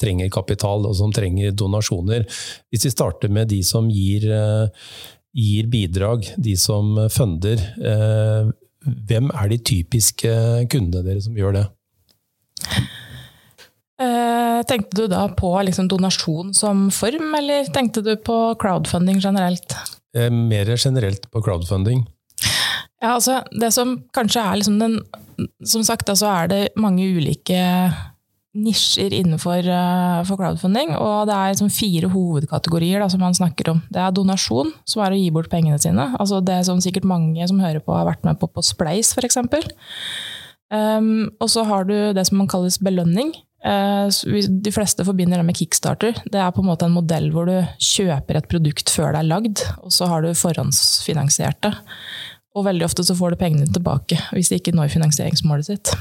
trenger 0.00 0.32
kapital 0.32 0.88
og 0.88 0.96
som 0.96 1.12
trenger 1.14 1.52
donasjoner. 1.52 2.24
Hvis 2.72 2.88
vi 2.88 2.94
starter 2.94 3.32
med 3.32 3.52
de 3.52 3.60
som 3.66 3.90
gir, 3.92 4.24
gir 5.36 5.70
bidrag, 5.72 6.30
de 6.40 6.56
som 6.60 6.96
funder. 7.12 7.60
Hvem 8.86 9.32
er 9.34 9.52
de 9.52 9.64
typiske 9.72 10.36
kundene 10.72 11.04
dere 11.04 11.24
som 11.24 11.36
gjør 11.36 11.60
det? 11.60 11.66
Uh, 13.96 14.60
tenkte 14.68 14.92
du 14.92 15.06
da 15.08 15.22
på 15.32 15.54
liksom 15.64 15.86
donasjon 15.88 16.52
som 16.54 16.90
form, 16.92 17.30
eller 17.38 17.68
tenkte 17.72 18.02
du 18.04 18.12
på 18.20 18.36
crowdfunding 18.60 19.22
generelt? 19.24 19.72
Uh, 20.16 20.28
mer 20.28 20.68
generelt 20.76 21.30
på 21.32 21.40
crowdfunding. 21.42 22.04
Ja, 23.00 23.14
altså 23.14 23.42
Det 23.52 23.72
som 23.76 23.98
kanskje 24.16 24.40
er 24.40 24.56
liksom 24.56 24.78
den 24.80 25.00
Som 25.68 25.82
sagt, 25.84 26.08
altså 26.08 26.30
er 26.32 26.46
det 26.48 26.60
mange 26.80 27.04
ulike 27.04 27.60
nisjer 28.56 29.12
innenfor 29.12 29.66
for 30.24 30.40
crowdfunding. 30.40 30.94
Og 30.96 31.26
det 31.28 31.34
er 31.36 31.50
liksom 31.52 31.68
fire 31.68 32.08
hovedkategorier 32.08 33.02
da, 33.04 33.08
som 33.12 33.20
man 33.20 33.36
snakker 33.36 33.68
om. 33.68 33.82
Det 33.92 34.00
er 34.00 34.14
donasjon, 34.16 34.72
som 34.88 35.02
er 35.04 35.12
å 35.12 35.18
gi 35.20 35.26
bort 35.34 35.50
pengene 35.52 35.76
sine. 35.76 36.06
Altså 36.16 36.40
Det 36.40 36.62
som 36.64 36.80
sikkert 36.80 37.04
mange 37.04 37.44
som 37.50 37.60
hører 37.60 37.84
på, 37.84 37.92
har 37.92 38.08
vært 38.08 38.24
med 38.24 38.40
på 38.40 38.48
på 38.48 38.64
Spleis, 38.64 39.12
f.eks. 39.12 39.36
Um, 40.72 41.30
og 41.38 41.50
så 41.52 41.62
har 41.66 41.86
du 41.86 41.94
det 42.16 42.24
som 42.26 42.40
man 42.40 42.50
kalles 42.50 42.78
belønning. 42.82 43.32
Uh, 43.66 44.10
de 44.10 44.72
fleste 44.74 45.04
forbinder 45.06 45.40
det 45.40 45.46
med 45.46 45.58
kickstarter. 45.58 46.18
Det 46.26 46.40
er 46.42 46.54
på 46.54 46.62
en 46.62 46.70
måte 46.70 46.88
en 46.88 46.96
modell 46.96 47.30
hvor 47.34 47.48
du 47.48 47.56
kjøper 47.82 48.40
et 48.40 48.48
produkt 48.50 48.90
før 48.92 49.14
det 49.14 49.22
er 49.22 49.30
lagd, 49.30 49.64
og 49.82 49.94
så 49.94 50.10
har 50.10 50.26
du 50.26 50.34
forhåndsfinansiert 50.36 51.60
det. 51.66 51.74
Og 52.56 52.66
veldig 52.66 52.86
ofte 52.86 53.04
så 53.04 53.14
får 53.16 53.34
du 53.34 53.42
pengene 53.42 53.68
tilbake 53.68 54.18
hvis 54.32 54.50
de 54.50 54.60
ikke 54.60 54.74
når 54.74 54.94
finansieringsmålet 54.94 55.68
sitt. 55.68 55.92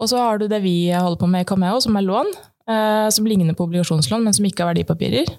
Og 0.00 0.08
så 0.10 0.18
har 0.18 0.40
du 0.40 0.48
det 0.50 0.62
vi 0.64 0.90
holder 0.90 1.20
på 1.20 1.28
med 1.30 1.44
i 1.44 1.48
Cameo, 1.48 1.78
som 1.84 1.96
er 1.98 2.06
lån. 2.06 2.32
Uh, 2.62 3.08
som 3.10 3.26
ligner 3.26 3.56
på 3.58 3.66
obligasjonslån, 3.66 4.22
men 4.22 4.34
som 4.34 4.46
ikke 4.46 4.62
har 4.62 4.70
verdipapirer. 4.70 5.30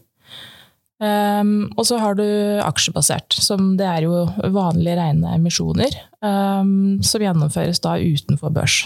Um, 1.03 1.65
og 1.75 1.87
så 1.89 1.97
har 1.99 2.15
du 2.15 2.23
aksjebasert, 2.63 3.35
som 3.35 3.73
det 3.79 3.87
er 3.89 4.05
jo 4.05 4.21
vanlige 4.53 4.95
rene 4.95 5.33
emisjoner 5.35 5.95
um, 6.23 7.01
som 7.03 7.23
gjennomføres 7.23 7.81
da 7.83 7.97
utenfor 7.99 8.53
børs. 8.55 8.83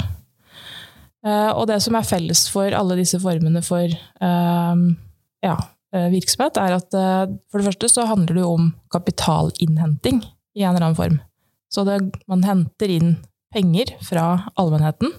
Uh, 1.25 1.51
og 1.51 1.67
det 1.69 1.77
som 1.83 1.97
er 1.99 2.07
felles 2.07 2.45
for 2.49 2.73
alle 2.73 2.97
disse 2.97 3.19
formene 3.21 3.61
for 3.65 3.91
um, 4.23 4.87
ja, 5.45 5.57
eh, 5.93 6.07
virksomhet, 6.13 6.57
er 6.57 6.77
at 6.79 6.97
uh, 6.97 7.27
for 7.51 7.59
det 7.59 7.67
første 7.67 7.91
så 7.91 8.07
handler 8.09 8.33
det 8.33 8.45
jo 8.45 8.53
om 8.55 8.71
kapitalinnhenting 8.93 10.23
i 10.57 10.63
en 10.63 10.71
eller 10.71 10.87
annen 10.87 10.97
form. 10.97 11.19
Så 11.69 11.83
det, 11.85 11.99
man 12.31 12.47
henter 12.47 12.93
inn 12.95 13.17
penger 13.53 13.93
fra 14.07 14.47
allmennheten, 14.57 15.13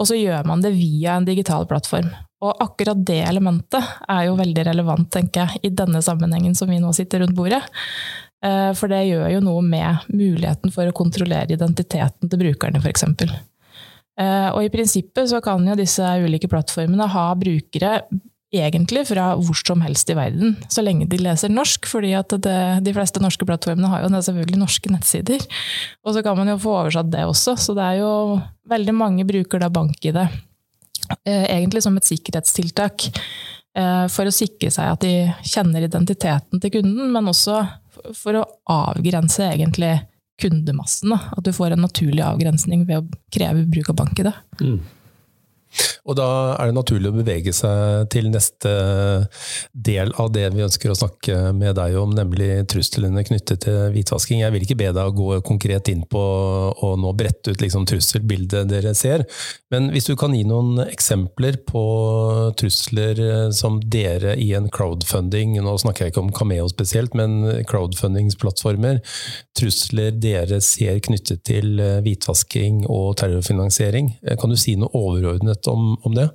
og 0.00 0.10
så 0.10 0.18
gjør 0.18 0.48
man 0.48 0.64
det 0.64 0.74
via 0.74 1.20
en 1.20 1.28
digital 1.28 1.68
plattform. 1.70 2.10
Og 2.40 2.62
akkurat 2.64 3.00
det 3.04 3.20
elementet 3.28 3.84
er 4.08 4.26
jo 4.30 4.38
veldig 4.38 4.64
relevant, 4.70 5.10
tenker 5.12 5.44
jeg, 5.44 5.60
i 5.68 5.74
denne 5.76 6.00
sammenhengen 6.04 6.56
som 6.56 6.70
vi 6.72 6.80
nå 6.80 6.92
sitter 6.96 7.20
rundt 7.24 7.36
bordet. 7.36 7.60
Eh, 8.44 8.70
for 8.76 8.88
det 8.88 9.02
gjør 9.10 9.28
jo 9.34 9.44
noe 9.44 9.60
med 9.64 10.08
muligheten 10.08 10.72
for 10.72 10.88
å 10.88 10.96
kontrollere 10.96 11.52
identiteten 11.52 12.32
til 12.32 12.40
brukerne, 12.40 12.80
f.eks. 12.80 13.04
Eh, 14.20 14.48
og 14.48 14.64
i 14.64 14.72
prinsippet 14.72 15.28
så 15.32 15.42
kan 15.44 15.68
jo 15.68 15.76
disse 15.78 16.04
ulike 16.24 16.48
plattformene 16.50 17.12
ha 17.12 17.28
brukere 17.36 18.00
egentlig 18.50 19.04
fra 19.06 19.28
hvor 19.38 19.54
som 19.60 19.84
helst 19.84 20.08
i 20.10 20.16
verden, 20.18 20.56
så 20.72 20.82
lenge 20.82 21.06
de 21.12 21.20
leser 21.22 21.52
norsk. 21.52 21.86
fordi 21.86 22.16
at 22.18 22.32
det, 22.42 22.60
de 22.82 22.94
fleste 22.96 23.22
norske 23.22 23.46
plattformene 23.46 23.92
har 23.92 24.02
jo 24.02 24.10
selvfølgelig 24.16 24.64
norske 24.64 24.90
nettsider. 24.90 25.44
Og 26.02 26.16
så 26.16 26.24
kan 26.26 26.40
man 26.40 26.50
jo 26.50 26.58
få 26.58 26.80
oversatt 26.80 27.12
det 27.12 27.28
også. 27.28 27.54
Så 27.60 27.76
det 27.78 27.84
er 27.84 28.00
jo 28.00 28.40
veldig 28.72 28.96
mange 28.96 29.28
bruker 29.28 29.62
da 29.62 29.70
BankID 29.70 30.18
Eh, 30.18 30.49
egentlig 31.26 31.82
som 31.84 31.96
et 31.98 32.06
sikkerhetstiltak 32.08 33.08
eh, 33.10 34.06
for 34.12 34.28
å 34.28 34.34
sikre 34.34 34.70
seg 34.74 34.92
at 34.94 35.04
de 35.04 35.14
kjenner 35.46 35.86
identiteten 35.86 36.62
til 36.62 36.74
kunden, 36.78 37.10
men 37.14 37.30
også 37.30 37.62
for 38.16 38.40
å 38.40 38.46
avgrense 38.70 39.44
egentlig 39.50 39.96
kundemassen. 40.40 41.12
At 41.12 41.44
du 41.44 41.52
får 41.52 41.74
en 41.74 41.84
naturlig 41.84 42.24
avgrensning 42.24 42.86
ved 42.88 43.02
å 43.02 43.20
kreve 43.32 43.66
bruk 43.68 43.92
av 43.92 44.00
bank 44.00 44.22
i 44.22 44.26
det. 44.30 44.34
Mm. 44.62 44.78
Og 46.08 46.16
da 46.18 46.26
er 46.56 46.70
det 46.70 46.76
naturlig 46.76 47.10
å 47.10 47.16
bevege 47.16 47.52
seg 47.54 48.08
til 48.12 48.30
neste 48.32 48.72
del 49.72 50.12
av 50.20 50.32
det 50.34 50.48
vi 50.54 50.64
ønsker 50.64 50.92
å 50.92 50.98
snakke 50.98 51.52
med 51.56 51.76
deg 51.78 51.96
om, 52.00 52.12
nemlig 52.16 52.64
truslene 52.72 53.24
knyttet 53.26 53.64
til 53.66 53.78
hvitvasking. 53.94 54.42
Jeg 54.42 54.54
vil 54.54 54.66
ikke 54.66 54.78
be 54.80 54.90
deg 54.96 55.00
å 55.00 55.14
gå 55.14 55.40
konkret 55.46 55.90
inn 55.92 56.02
på 56.10 56.20
å 56.20 56.90
nå 57.00 57.12
brette 57.16 57.54
ut 57.54 57.62
liksom 57.62 57.86
trusselbildet 57.90 58.68
dere 58.70 58.94
ser, 58.98 59.26
men 59.72 59.90
hvis 59.94 60.08
du 60.10 60.14
kan 60.18 60.34
gi 60.34 60.42
noen 60.48 60.82
eksempler 60.86 61.60
på 61.68 61.84
trusler 62.60 63.20
som 63.54 63.78
dere 63.92 64.34
i 64.40 64.50
en 64.58 64.70
crowdfunding, 64.72 65.56
nå 65.62 65.76
snakker 65.80 66.06
jeg 66.06 66.14
ikke 66.14 66.24
om 66.24 66.32
Cameo 66.34 66.68
spesielt, 66.72 67.14
men 67.18 67.62
crowdfundingsplattformer, 67.70 69.00
trusler 69.58 70.16
dere 70.18 70.60
ser 70.64 70.98
knyttet 71.04 71.44
til 71.46 71.80
hvitvasking 72.04 72.84
og 72.90 73.14
terrorfinansiering. 73.20 74.14
Kan 74.40 74.52
du 74.52 74.58
si 74.58 74.76
noe 74.80 74.90
overordnet 74.96 75.60
litt 75.60 75.89
om, 75.98 76.14
det? 76.14 76.28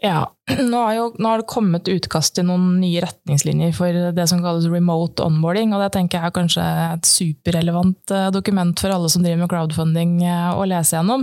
Ja, 0.00 0.22
nå 0.72 0.80
jo, 0.96 1.10
nå 1.20 1.28
har, 1.28 1.42
det 1.42 1.50
kommet 1.50 1.88
utkast 1.92 2.32
til 2.36 2.46
noen 2.48 2.80
nye 2.80 3.02
retningslinjer 3.04 3.72
for 3.76 3.92
det 4.16 4.26
som 4.30 4.40
kalles 4.44 4.72
remote 4.72 5.22
onboarding. 5.26 5.68
og 5.74 5.80
Det 5.84 5.90
tenker 5.96 6.18
jeg 6.18 6.26
er 6.30 6.38
kanskje 6.38 6.64
et 6.86 7.04
superrelevant 7.08 8.04
eh, 8.16 8.32
dokument 8.32 8.80
for 8.80 8.88
alle 8.94 9.08
som 9.12 9.22
driver 9.24 9.40
med 9.42 9.52
crowdfunding 9.52 10.10
eh, 10.24 10.50
å 10.56 10.62
lese 10.68 10.92
gjennom. 10.96 11.22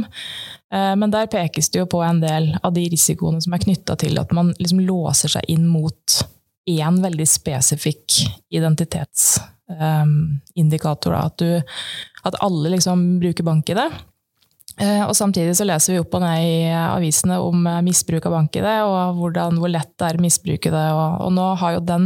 Eh, 0.74 0.93
men 1.00 1.13
der 1.13 1.34
pekes 1.34 1.67
det 1.74 1.79
jo 1.81 1.88
på 1.89 2.00
en 2.05 2.19
del 2.22 2.43
av 2.62 2.72
de 2.75 2.84
risikoene 2.93 3.41
som 3.43 3.51
er 3.57 3.63
knytta 3.65 3.93
til 4.03 4.13
at 4.22 4.29
man 4.38 4.48
liksom 4.60 4.79
låser 4.86 5.29
seg 5.38 5.43
inn 5.53 5.65
mot 5.72 6.01
én 6.67 6.96
veldig 7.01 7.27
spesifikk 7.31 8.05
identitetsindikator. 8.53 11.13
At, 11.17 11.41
at 12.27 12.36
alle 12.43 12.67
liksom 12.75 12.98
bruker 13.24 13.43
bank 13.48 13.65
i 13.74 13.75
Eh, 13.77 13.93
og 14.77 15.15
Samtidig 15.17 15.55
så 15.57 15.65
leser 15.65 15.96
vi 15.96 16.01
opp 16.03 16.13
og 16.13 16.22
ned 16.22 16.43
i 16.46 16.69
avisene 16.69 17.39
om 17.41 17.63
eh, 17.65 17.79
misbruk 17.86 18.27
av 18.29 18.36
bank-ID, 18.36 18.67
og 18.86 19.17
hvordan, 19.17 19.57
hvor 19.57 19.72
lett 19.74 19.89
det 19.98 20.05
er 20.05 20.19
å 20.19 20.22
misbruke 20.22 20.72
det. 20.74 20.84
Og, 20.93 21.24
og, 21.25 21.31
nå 21.34 21.48
har 21.62 21.74
jo 21.77 21.84
den 21.88 22.05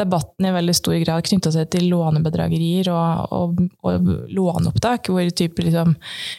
debatten 0.00 0.48
i 0.48 0.54
veldig 0.54 0.76
stor 0.78 0.96
grad 1.02 1.26
knytta 1.28 1.52
seg 1.52 1.68
til 1.74 1.88
lånebedragerier 1.92 2.88
og, 2.94 3.34
og, 3.36 3.60
og 3.84 4.08
låneopptak, 4.32 5.10
hvor 5.12 5.28
type 5.36 5.66
liksom, 5.66 5.96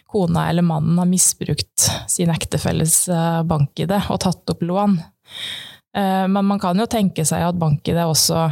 kona 0.10 0.48
eller 0.50 0.66
mannen 0.66 0.98
har 1.02 1.10
misbrukt 1.10 1.90
sin 2.10 2.34
ektefelles 2.34 3.04
bank 3.10 3.48
bank-ID 3.50 3.94
og 4.10 4.22
tatt 4.24 4.54
opp 4.54 4.62
lån. 4.64 4.96
Men 6.00 6.46
man 6.48 6.62
kan 6.62 6.80
jo 6.80 6.86
tenke 6.90 7.26
seg 7.28 7.44
at 7.44 7.58
bank-ID 7.60 7.98
også 8.06 8.46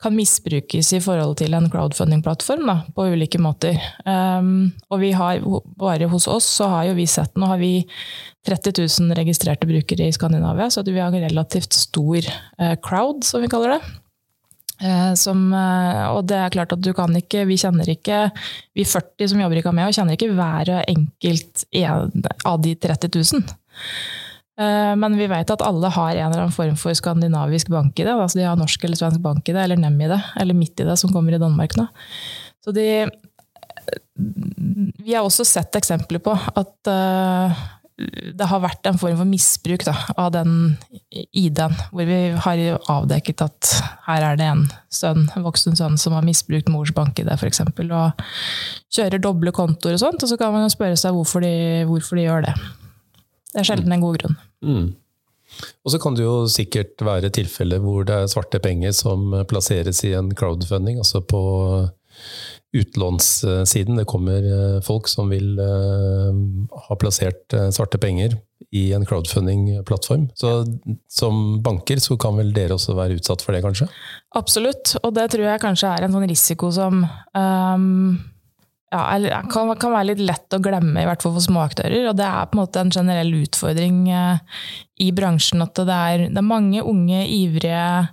kan 0.00 0.14
misbrukes 0.16 0.92
i 0.96 1.00
forhold 1.04 1.36
til 1.40 1.54
en 1.56 1.68
crowdfunding-plattform 1.70 2.70
på 2.96 3.06
ulike 3.12 3.40
måter. 3.42 3.76
Um, 4.06 4.70
og 4.88 5.02
vi 5.02 5.10
har, 5.16 5.42
bare 5.80 6.08
hos 6.08 6.28
oss 6.30 6.48
så 6.56 6.70
har 6.72 6.86
jo 6.88 6.94
vi 6.96 7.04
sett 7.10 7.36
Nå 7.36 7.50
har 7.50 7.60
vi 7.60 7.84
30 8.48 8.72
000 8.80 9.16
registrerte 9.18 9.68
brukere 9.68 10.08
i 10.08 10.14
Skandinavia, 10.16 10.70
så 10.72 10.84
vi 10.86 10.96
har 10.98 11.12
en 11.12 11.26
relativt 11.28 11.76
stor 11.76 12.24
uh, 12.24 12.76
crowd, 12.80 13.24
som 13.28 13.44
vi 13.44 13.50
kaller 13.52 13.76
det. 13.76 13.80
Uh, 14.80 15.12
som, 15.20 15.50
uh, 15.52 16.08
og 16.14 16.24
det 16.30 16.38
er 16.40 16.54
klart 16.54 16.72
at 16.72 16.80
du 16.80 16.94
kan 16.96 17.12
ikke 17.12 17.42
Vi 17.44 17.58
kjenner 17.60 17.84
ikke 17.92 18.30
Vi 18.72 18.86
40 18.88 19.28
som 19.28 19.42
jobber 19.42 19.60
i 19.60 19.64
Cameo, 19.66 19.92
kjenner 19.92 20.16
ikke 20.16 20.30
hver 20.32 20.72
enkelt 20.88 21.66
en 21.76 22.24
av 22.48 22.62
de 22.64 22.72
30 22.80 23.12
000. 23.12 23.44
Eh, 24.60 24.94
men 24.96 25.16
vi 25.16 25.28
vet 25.30 25.50
at 25.54 25.64
alle 25.64 25.88
har 25.94 26.12
en 26.12 26.26
eller 26.26 26.44
annen 26.44 26.54
form 26.54 26.76
for 26.80 26.96
skandinavisk 26.96 27.70
bank 27.72 27.98
i 27.98 28.04
det. 28.04 28.12
Altså 28.12 28.40
de 28.40 28.46
har 28.48 28.60
norsk 28.60 28.84
eller 28.84 29.00
svensk 29.00 29.22
bank 29.24 29.48
i 29.48 29.56
det, 29.56 29.64
eller 29.64 29.80
nem 29.80 29.96
i 30.00 30.10
det, 30.10 30.20
eller 30.40 30.58
midt 30.58 30.82
i 30.82 30.88
det, 30.88 30.98
som 31.00 31.12
kommer 31.14 31.36
i 31.36 31.40
Danmark 31.40 31.76
nå. 31.80 31.88
Så 32.64 32.76
de 32.76 32.86
Vi 34.20 35.14
har 35.14 35.24
også 35.24 35.44
sett 35.48 35.74
eksempler 35.78 36.20
på 36.22 36.34
at 36.36 36.88
uh, 36.92 37.60
det 38.36 38.46
har 38.48 38.60
vært 38.62 38.86
en 38.86 38.98
form 39.00 39.16
for 39.16 39.28
misbruk 39.28 39.82
da, 39.84 39.94
av 40.20 40.30
den 40.32 40.76
ID-en, 41.10 41.74
hvor 41.90 42.08
vi 42.08 42.18
har 42.44 42.62
avdekket 42.92 43.44
at 43.44 43.70
her 44.06 44.24
er 44.28 44.38
det 44.40 44.46
en 44.48 44.62
sønn, 44.92 45.26
en 45.36 45.44
voksen 45.44 45.76
sønn 45.76 45.98
som 46.00 46.16
har 46.16 46.24
misbrukt 46.24 46.70
mors 46.72 46.92
bank-ID 46.96 47.32
f.eks. 47.34 47.60
og 47.64 48.22
kjører 48.92 49.20
doble 49.20 49.52
kontoer 49.56 49.96
og 49.96 50.04
sånt, 50.04 50.22
og 50.24 50.32
så 50.32 50.38
kan 50.40 50.52
man 50.54 50.64
jo 50.64 50.72
spørre 50.72 51.00
seg 51.00 51.16
hvorfor 51.16 51.44
de, 51.44 51.54
hvorfor 51.88 52.20
de 52.20 52.28
gjør 52.28 52.46
det. 52.48 52.54
Det 53.50 53.62
er 53.62 53.68
sjelden 53.68 53.94
en 53.94 54.04
god 54.04 54.18
grunn. 54.20 54.36
Mm. 54.64 54.90
Og 55.82 55.92
så 55.92 55.98
kan 56.02 56.14
det 56.14 56.22
jo 56.24 56.44
sikkert 56.50 57.02
være 57.02 57.32
tilfeller 57.34 57.82
hvor 57.82 58.06
det 58.06 58.16
er 58.16 58.30
svarte 58.30 58.60
penger 58.62 58.94
som 58.96 59.32
plasseres 59.50 60.04
i 60.06 60.14
en 60.18 60.30
crowdfunding, 60.38 61.00
altså 61.02 61.22
på 61.26 61.40
utlånssiden. 62.76 63.98
Det 63.98 64.06
kommer 64.06 64.46
eh, 64.46 64.78
folk 64.86 65.08
som 65.10 65.32
vil 65.32 65.58
uh, 65.58 66.30
ha 66.86 66.96
plassert 67.00 67.56
uh, 67.56 67.66
svarte 67.74 67.98
penger 67.98 68.36
i 68.76 68.92
en 68.94 69.06
crowdfunding-plattform. 69.06 70.28
Så 70.38 70.52
som 71.10 71.58
banker 71.64 71.98
så 72.02 72.14
kan 72.20 72.38
vel 72.38 72.52
dere 72.54 72.76
også 72.76 72.94
være 72.94 73.18
utsatt 73.18 73.42
for 73.42 73.56
det, 73.56 73.64
kanskje? 73.64 73.88
Absolutt, 74.38 74.94
og 75.02 75.16
det 75.16 75.26
tror 75.32 75.48
jeg 75.48 75.62
kanskje 75.64 75.90
er 75.90 76.06
en 76.06 76.14
sånn 76.14 76.30
risiko 76.30 76.70
som 76.74 77.02
um 77.34 78.20
ja, 78.90 79.42
kan, 79.46 79.70
kan, 79.78 79.92
være 79.94 80.10
litt 80.10 80.22
lett 80.26 80.56
å 80.56 80.58
glemme, 80.62 80.98
i 81.02 81.06
hvert 81.06 81.22
fall 81.22 81.36
for 81.36 81.44
småaktører. 81.44 82.08
Og 82.10 82.16
det 82.18 82.26
er 82.26 82.48
på 82.50 82.58
en 82.58 82.62
måte 82.64 82.82
en 82.82 82.90
generell 82.90 83.32
utfordring 83.38 84.04
eh, 84.10 84.62
i 85.00 85.10
bransjen 85.14 85.62
at 85.62 85.78
det 85.78 85.96
er, 85.96 86.24
det 86.28 86.40
er, 86.40 86.46
mange 86.46 86.82
unge, 86.82 87.20
ivrige, 87.30 88.08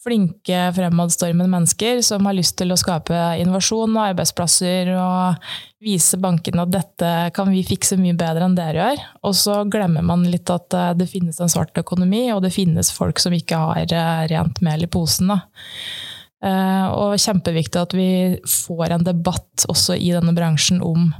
flinke, 0.00 0.60
fremadstormende 0.76 1.50
mennesker 1.50 1.98
som 2.06 2.24
har 2.24 2.38
lyst 2.38 2.54
til 2.56 2.72
å 2.72 2.78
skape 2.78 3.16
innovasjon 3.42 3.98
og 3.98 4.06
arbeidsplasser 4.06 4.94
og 4.94 5.50
vise 5.84 6.16
bankene 6.20 6.64
at 6.64 6.72
dette 6.72 7.10
kan 7.36 7.50
vi 7.52 7.60
fikse 7.66 7.98
mye 8.00 8.16
bedre 8.16 8.46
enn 8.46 8.56
dere 8.56 8.80
gjør. 8.80 9.02
Og 9.26 9.36
så 9.36 9.58
glemmer 9.68 10.06
man 10.06 10.24
litt 10.30 10.52
at 10.52 10.78
eh, 10.78 10.92
det 11.00 11.10
finnes 11.10 11.42
en 11.42 11.50
svart 11.50 11.74
økonomi, 11.82 12.28
og 12.36 12.44
det 12.46 12.54
finnes 12.54 12.94
folk 12.94 13.18
som 13.18 13.34
ikke 13.34 13.58
har 13.66 13.82
eh, 13.82 14.22
rent 14.30 14.62
mel 14.64 14.86
i 14.86 14.92
posen. 14.94 15.34
da. 15.34 15.42
Eh, 16.40 16.86
og 16.96 17.18
kjempeviktig 17.20 17.80
at 17.82 17.96
vi 17.96 18.12
får 18.48 18.94
en 18.94 19.04
debatt 19.04 19.66
også 19.68 19.98
i 19.98 20.12
denne 20.14 20.32
bransjen 20.36 20.80
om 20.84 21.10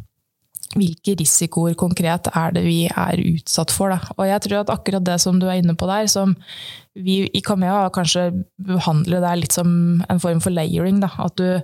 hvilke 0.79 1.17
risikoer 1.19 1.75
konkret 1.75 2.29
er 2.31 2.53
det 2.55 2.62
vi 2.62 2.85
er 2.87 3.21
utsatt 3.33 3.73
for. 3.75 3.91
Da. 3.91 4.15
Og 4.17 4.29
jeg 4.29 4.45
tror 4.45 4.61
at 4.61 4.71
akkurat 4.73 5.05
det 5.07 5.17
som 5.23 5.41
du 5.41 5.49
er 5.49 5.59
inne 5.59 5.75
på 5.75 5.89
der, 5.91 6.07
som 6.11 6.37
vi 6.95 7.25
i 7.27 7.43
Kamea 7.43 7.89
kanskje 7.95 8.29
behandler 8.69 9.25
det 9.25 9.35
litt 9.43 9.57
som 9.57 9.73
en 10.07 10.23
form 10.23 10.41
for 10.43 10.55
layering. 10.55 11.03
Da. 11.03 11.11
At 11.27 11.37
du, 11.43 11.59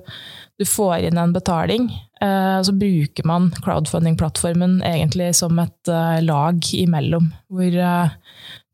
du 0.59 0.67
får 0.67 1.07
inn 1.07 1.23
en 1.23 1.35
betaling, 1.37 1.87
eh, 2.19 2.59
så 2.67 2.75
bruker 2.75 3.31
man 3.31 3.53
crowdfunding-plattformen 3.63 4.81
egentlig 4.85 5.33
som 5.39 5.63
et 5.63 5.93
eh, 5.93 6.19
lag 6.27 6.73
imellom. 6.75 7.31
Hvor 7.47 7.81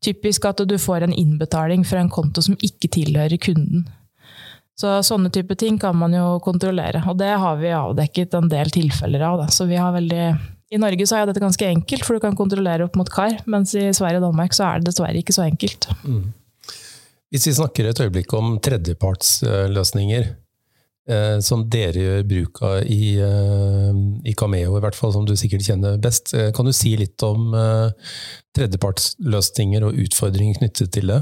typisk 0.03 0.49
at 0.49 0.65
du 0.67 0.79
får 0.81 1.05
en 1.05 1.13
innbetaling 1.13 1.85
fra 1.87 2.01
en 2.01 2.11
konto 2.11 2.41
som 2.43 2.57
ikke 2.57 2.89
tilhører 2.97 3.37
kunden. 3.37 3.85
Så 4.79 4.95
sånne 5.05 5.29
type 5.33 5.55
ting 5.59 5.77
kan 5.81 5.95
man 5.97 6.15
jo 6.17 6.39
kontrollere, 6.41 7.03
og 7.09 7.19
det 7.19 7.29
har 7.37 7.59
vi 7.59 7.75
avdekket 7.77 8.33
en 8.39 8.49
del 8.49 8.73
tilfeller 8.73 9.21
av. 9.27 9.43
Da. 9.43 9.51
Så 9.53 9.67
vi 9.69 9.77
har 9.77 9.93
veldig 9.93 10.25
i 10.73 10.79
Norge 10.81 11.05
så 11.05 11.19
er 11.19 11.27
dette 11.29 11.43
ganske 11.43 11.67
enkelt, 11.69 12.05
for 12.05 12.17
du 12.17 12.23
kan 12.23 12.37
kontrollere 12.37 12.87
opp 12.87 12.95
mot 12.97 13.09
kar. 13.13 13.35
Mens 13.45 13.75
i 13.77 13.91
Sverige 13.93 14.21
og 14.21 14.31
Danmark 14.31 14.55
så 14.57 14.65
er 14.71 14.79
det 14.81 14.89
dessverre 14.89 15.19
ikke 15.19 15.35
så 15.35 15.45
enkelt. 15.45 15.85
Mm. 16.01 16.31
Hvis 17.33 17.45
vi 17.49 17.57
snakker 17.57 17.89
et 17.89 18.01
øyeblikk 18.01 18.33
om 18.37 18.55
tredjepartsløsninger, 18.63 20.25
eh, 21.09 21.37
som 21.45 21.67
dere 21.69 22.05
gjør 22.07 22.25
bruk 22.29 22.61
av 22.65 22.89
i, 22.89 23.17
eh, 23.21 24.01
i, 24.25 24.33
Cameo, 24.37 24.77
i 24.77 24.83
hvert 24.83 24.97
fall, 24.97 25.13
som 25.13 25.25
du 25.29 25.35
sikkert 25.37 25.65
kjenner 25.67 26.01
best, 26.01 26.33
eh, 26.33 26.51
kan 26.53 26.65
du 26.65 26.73
si 26.73 26.95
litt 26.97 27.21
om 27.25 27.53
eh, 27.53 27.93
tredjepartsløsninger 28.57 29.85
og 29.85 30.01
utfordringer 30.07 30.61
knyttet 30.61 30.93
til 30.97 31.13
det? 31.13 31.21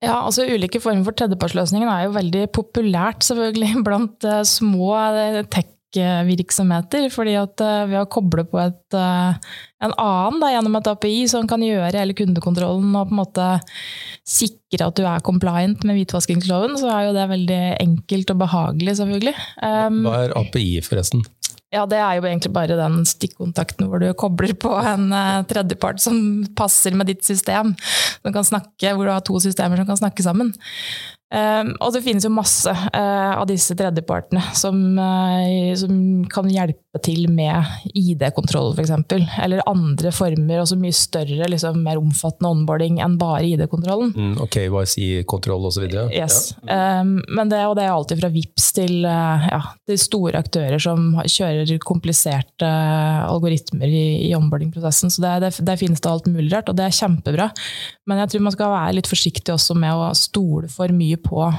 Ja, 0.00 0.22
altså 0.24 0.46
Ulike 0.48 0.80
former 0.80 1.04
for 1.04 1.16
tredjepartsløsninger 1.16 1.88
er 1.90 2.06
jo 2.06 2.14
veldig 2.14 2.46
populært 2.56 3.26
selvfølgelig 3.26 3.82
blant 3.86 4.24
uh, 4.24 4.40
små 4.48 4.94
uh, 4.96 5.42
tech-virksomheter. 5.52 7.10
fordi 7.12 7.34
at 7.36 7.60
uh, 7.60 7.84
Ved 7.90 7.98
å 8.00 8.08
koble 8.08 8.46
på 8.48 8.62
et, 8.62 8.96
en 8.96 9.92
annen 9.92 10.40
da, 10.40 10.52
gjennom 10.54 10.78
et 10.80 10.88
API 10.94 11.18
som 11.28 11.48
kan 11.50 11.60
gjøre 11.64 11.92
hele 12.00 12.16
kundekontrollen 12.16 12.96
og 12.96 13.10
på 13.10 13.16
en 13.16 13.20
måte 13.20 13.50
sikre 14.30 14.88
at 14.88 14.96
du 14.96 15.04
er 15.04 15.24
compliant 15.26 15.84
med 15.84 15.98
hvitvaskingsloven, 15.98 16.78
så 16.80 16.88
er 16.94 17.08
jo 17.08 17.14
det 17.16 17.28
veldig 17.32 17.60
enkelt 17.82 18.32
og 18.32 18.42
behagelig, 18.44 18.96
selvfølgelig. 19.00 19.34
Um, 19.60 20.04
Hva 20.06 20.24
er 20.24 20.36
API, 20.38 20.68
forresten? 20.86 21.24
Ja, 21.70 21.84
det 21.86 22.00
er 22.02 22.18
jo 22.18 22.26
egentlig 22.26 22.50
bare 22.50 22.74
den 22.74 23.04
stikkontakten 23.06 23.86
hvor 23.86 24.02
du 24.02 24.08
kobler 24.18 24.56
på 24.58 24.72
en 24.74 25.12
uh, 25.14 25.44
tredjepart 25.46 26.02
som 26.02 26.16
passer 26.58 26.96
med 26.98 27.06
ditt 27.12 27.22
system. 27.22 27.76
Snakke, 28.26 28.90
hvor 28.90 29.06
du 29.06 29.12
har 29.12 29.22
to 29.22 29.38
systemer 29.42 29.78
som 29.78 29.86
kan 29.86 30.00
snakke 30.00 30.26
sammen. 30.26 30.50
Um, 31.30 31.76
og 31.78 31.92
det 31.94 32.02
finnes 32.02 32.24
jo 32.26 32.32
masse 32.34 32.72
uh, 32.74 33.36
av 33.36 33.44
disse 33.46 33.76
tredjepartene 33.78 34.42
som, 34.58 34.80
uh, 34.98 35.70
som, 35.78 35.92
kan 36.26 36.50
hjelpe 36.50 36.89
til 36.98 37.28
med 37.30 37.68
ID-kontroll, 37.94 38.72
f.eks. 38.74 38.90
Eller 39.38 39.62
andre 39.70 40.10
former, 40.14 40.58
og 40.58 40.66
så 40.66 40.78
mye 40.78 40.94
større, 40.96 41.46
liksom, 41.52 41.78
mer 41.84 42.00
omfattende 42.00 42.50
onboarding 42.50 42.98
enn 43.04 43.14
bare 43.20 43.44
ID-kontrollen. 43.52 44.10
Mm, 44.16 44.32
ok, 44.42 44.58
YC-kontroll 44.66 45.68
osv. 45.70 45.86
Yes. 46.10 46.56
Ja. 46.66 47.00
Um, 47.00 47.20
men 47.30 47.52
det, 47.52 47.62
og 47.68 47.76
det 47.78 47.86
er 47.86 47.94
alltid 47.94 48.22
fra 48.24 48.32
VIPS 48.34 48.68
til, 48.80 48.96
uh, 49.06 49.46
ja, 49.52 49.62
til 49.86 50.02
store 50.02 50.42
aktører 50.42 50.82
som 50.82 51.12
kjører 51.22 51.78
kompliserte 51.86 52.66
algoritmer 52.66 53.86
i, 53.86 54.04
i 54.26 54.34
onboarding-prosessen. 54.38 55.14
Så 55.14 55.22
det, 55.22 55.36
det, 55.46 55.54
der 55.70 55.78
finnes 55.78 56.02
det 56.02 56.10
alt 56.10 56.26
mulig 56.30 56.50
rart, 56.56 56.72
og 56.72 56.78
det 56.80 56.88
er 56.88 56.98
kjempebra. 56.98 57.52
Men 58.10 58.24
jeg 58.24 58.34
tror 58.34 58.48
man 58.48 58.58
skal 58.58 58.74
være 58.74 58.98
litt 58.98 59.10
forsiktig 59.10 59.54
også 59.54 59.78
med 59.78 59.94
å 59.94 60.10
stole 60.18 60.70
for 60.72 60.90
mye 60.90 61.22
på 61.22 61.52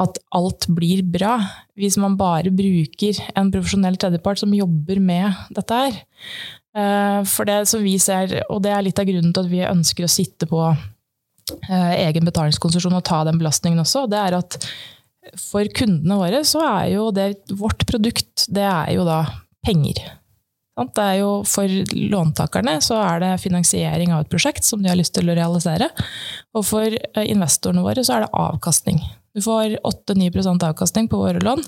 at 0.00 0.18
alt 0.34 0.66
blir 0.72 1.02
bra, 1.04 1.36
hvis 1.78 1.98
man 2.00 2.16
bare 2.18 2.52
bruker 2.54 3.18
en 3.36 3.52
profesjonell 3.52 3.98
tredjepart 4.00 4.40
som 4.40 4.54
jobber 4.56 5.00
med 5.02 5.36
dette 5.54 5.82
her. 5.82 6.00
Eh, 6.72 7.20
for 7.28 7.48
det 7.48 7.60
som 7.68 7.84
vi 7.84 7.98
ser, 8.00 8.38
og 8.48 8.62
det 8.64 8.72
er 8.72 8.86
litt 8.86 9.02
av 9.02 9.08
grunnen 9.08 9.34
til 9.34 9.44
at 9.44 9.52
vi 9.52 9.62
ønsker 9.66 10.08
å 10.08 10.10
sitte 10.10 10.48
på 10.50 10.62
eh, 10.72 11.94
egen 12.06 12.26
betalingskonsesjon 12.28 12.96
og 12.96 13.04
ta 13.06 13.22
den 13.28 13.38
belastningen 13.42 13.84
også, 13.84 14.06
det 14.10 14.22
er 14.22 14.38
at 14.40 14.58
for 15.38 15.68
kundene 15.76 16.18
våre 16.18 16.42
så 16.48 16.64
er 16.66 16.88
jo 16.96 17.06
det 17.14 17.28
vårt 17.54 17.86
produkt, 17.86 18.48
det 18.50 18.66
er 18.66 18.96
jo 18.96 19.06
da 19.06 19.22
penger. 19.62 20.00
Det 20.72 21.04
er 21.04 21.18
jo 21.20 21.32
For 21.44 21.68
låntakerne 21.92 22.78
så 22.82 22.96
er 23.04 23.20
det 23.20 23.32
finansiering 23.42 24.14
av 24.14 24.24
et 24.24 24.30
prosjekt 24.32 24.64
som 24.64 24.80
de 24.82 24.88
har 24.88 24.96
lyst 24.96 25.12
til 25.14 25.28
å 25.28 25.36
realisere. 25.36 25.90
Og 26.56 26.64
for 26.66 26.88
eh, 26.88 27.26
investorene 27.28 27.84
våre 27.84 28.02
så 28.02 28.16
er 28.16 28.24
det 28.24 28.32
avkastning. 28.32 29.02
Du 29.34 29.42
får 29.42 29.78
8-9 29.86 30.64
avkastning 30.68 31.08
på 31.08 31.20
våre 31.20 31.40
lån. 31.40 31.64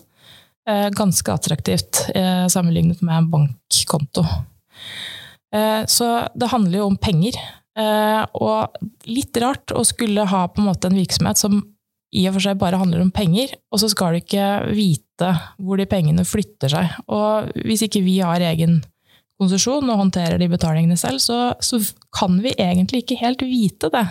Eh, 0.68 0.88
ganske 0.96 1.32
attraktivt 1.32 2.06
eh, 2.14 2.46
sammenlignet 2.46 3.02
med 3.02 3.16
en 3.18 3.30
bankkonto. 3.30 4.26
Så 5.86 6.06
det 6.34 6.48
handler 6.50 6.80
jo 6.80 6.86
om 6.88 6.96
penger. 6.98 7.36
Og 8.42 8.88
litt 9.06 9.38
rart 9.38 9.70
å 9.70 9.84
skulle 9.86 10.24
ha 10.26 10.40
på 10.50 10.58
en 10.58 10.66
måte 10.66 10.88
en 10.90 10.96
virksomhet 10.98 11.38
som 11.38 11.60
i 12.14 12.24
og 12.28 12.36
for 12.36 12.46
seg 12.46 12.58
bare 12.60 12.78
handler 12.78 13.02
om 13.02 13.12
penger, 13.14 13.56
og 13.74 13.82
så 13.82 13.90
skal 13.90 14.14
du 14.14 14.22
ikke 14.22 14.48
vite 14.74 15.30
hvor 15.58 15.80
de 15.80 15.86
pengene 15.90 16.26
flytter 16.26 16.70
seg. 16.70 16.98
Og 17.10 17.54
hvis 17.66 17.84
ikke 17.86 18.04
vi 18.06 18.20
har 18.22 18.42
egen 18.52 18.80
konsesjon 19.40 19.88
og 19.90 19.98
håndterer 19.98 20.38
de 20.38 20.50
betalingene 20.50 20.98
selv, 20.98 21.22
så, 21.22 21.38
så, 21.64 21.80
kan 22.14 22.38
vi 22.44 22.54
egentlig 22.54 23.02
ikke 23.02 23.18
helt 23.18 23.42
vite 23.42 23.90
det. 23.90 24.04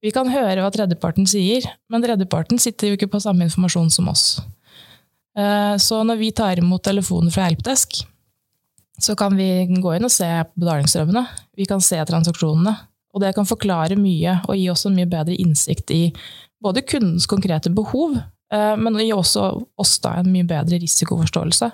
Vi 0.00 0.12
kan 0.14 0.30
høre 0.32 0.62
hva 0.62 0.70
tredjeparten 0.72 1.26
sier, 1.28 1.66
men 1.92 2.04
tredjeparten 2.04 2.60
sitter 2.60 2.88
jo 2.88 2.96
ikke 2.96 3.10
på 3.12 3.20
samme 3.20 3.44
informasjon 3.44 3.90
som 3.92 4.08
oss. 4.08 4.38
Eh, 5.36 5.74
så 5.76 6.00
når 6.06 6.20
vi 6.22 6.30
tar 6.36 6.62
imot 6.62 6.82
telefoner 6.86 7.32
fra 7.34 7.48
Helpdesk, 7.50 8.00
så 9.00 9.16
kan 9.16 9.36
vi 9.36 9.66
gå 9.68 9.92
inn 9.96 10.08
og 10.08 10.12
se 10.12 10.28
betalingsstrømmene. 10.56 11.24
Vi 11.56 11.68
kan 11.68 11.84
se 11.84 12.00
transaksjonene. 12.08 12.74
Og 13.10 13.24
det 13.24 13.32
kan 13.34 13.48
forklare 13.48 13.96
mye 13.98 14.36
og 14.46 14.54
gi 14.54 14.68
oss 14.70 14.86
en 14.86 14.94
mye 14.94 15.08
bedre 15.10 15.34
innsikt 15.34 15.90
i 15.90 16.02
både 16.62 16.84
kundens 16.86 17.26
konkrete 17.26 17.72
behov, 17.74 18.16
eh, 18.54 18.74
men 18.78 18.98
gi 19.00 19.10
også 19.12 19.50
oss 19.80 19.96
da 20.04 20.16
en 20.20 20.32
mye 20.32 20.48
bedre 20.48 20.80
risikoforståelse. 20.80 21.72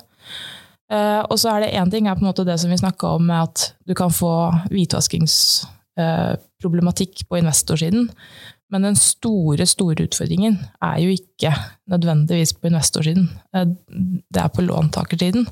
Uh, 0.87 1.19
og 1.27 1.35
så 1.43 1.51
er 1.51 1.65
det 1.65 1.73
én 1.75 1.91
ting 1.91 2.07
er 2.07 2.15
på 2.15 2.23
en 2.23 2.29
måte 2.29 2.45
det 2.47 2.61
som 2.63 2.71
vi 2.71 2.77
snakka 2.79 3.17
om, 3.17 3.25
med 3.27 3.49
at 3.49 3.73
du 3.91 3.95
kan 3.99 4.13
få 4.15 4.31
hvitvaskingsproblematikk 4.71 5.76
uh, 6.01 6.37
på 7.29 7.39
investorsiden. 7.39 8.11
Men 8.71 8.83
den 8.83 8.97
store, 8.99 9.67
store 9.67 10.09
utfordringen 10.09 10.59
er 10.83 10.99
jo 10.99 11.15
ikke 11.15 11.53
nødvendigvis 11.87 12.57
på 12.59 12.71
investorsiden. 12.71 13.29
Uh, 13.55 13.67
det 14.33 14.43
er 14.43 14.49
på 14.49 14.65
låntakersiden, 14.67 15.47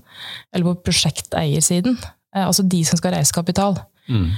eller 0.52 0.72
på 0.72 0.90
prosjekteiersiden. 0.90 1.98
altså 2.34 2.62
de 2.62 2.84
som 2.84 2.98
skal 2.98 3.14
reise 3.14 3.32
kapital. 3.32 3.78
Mm. 4.08 4.30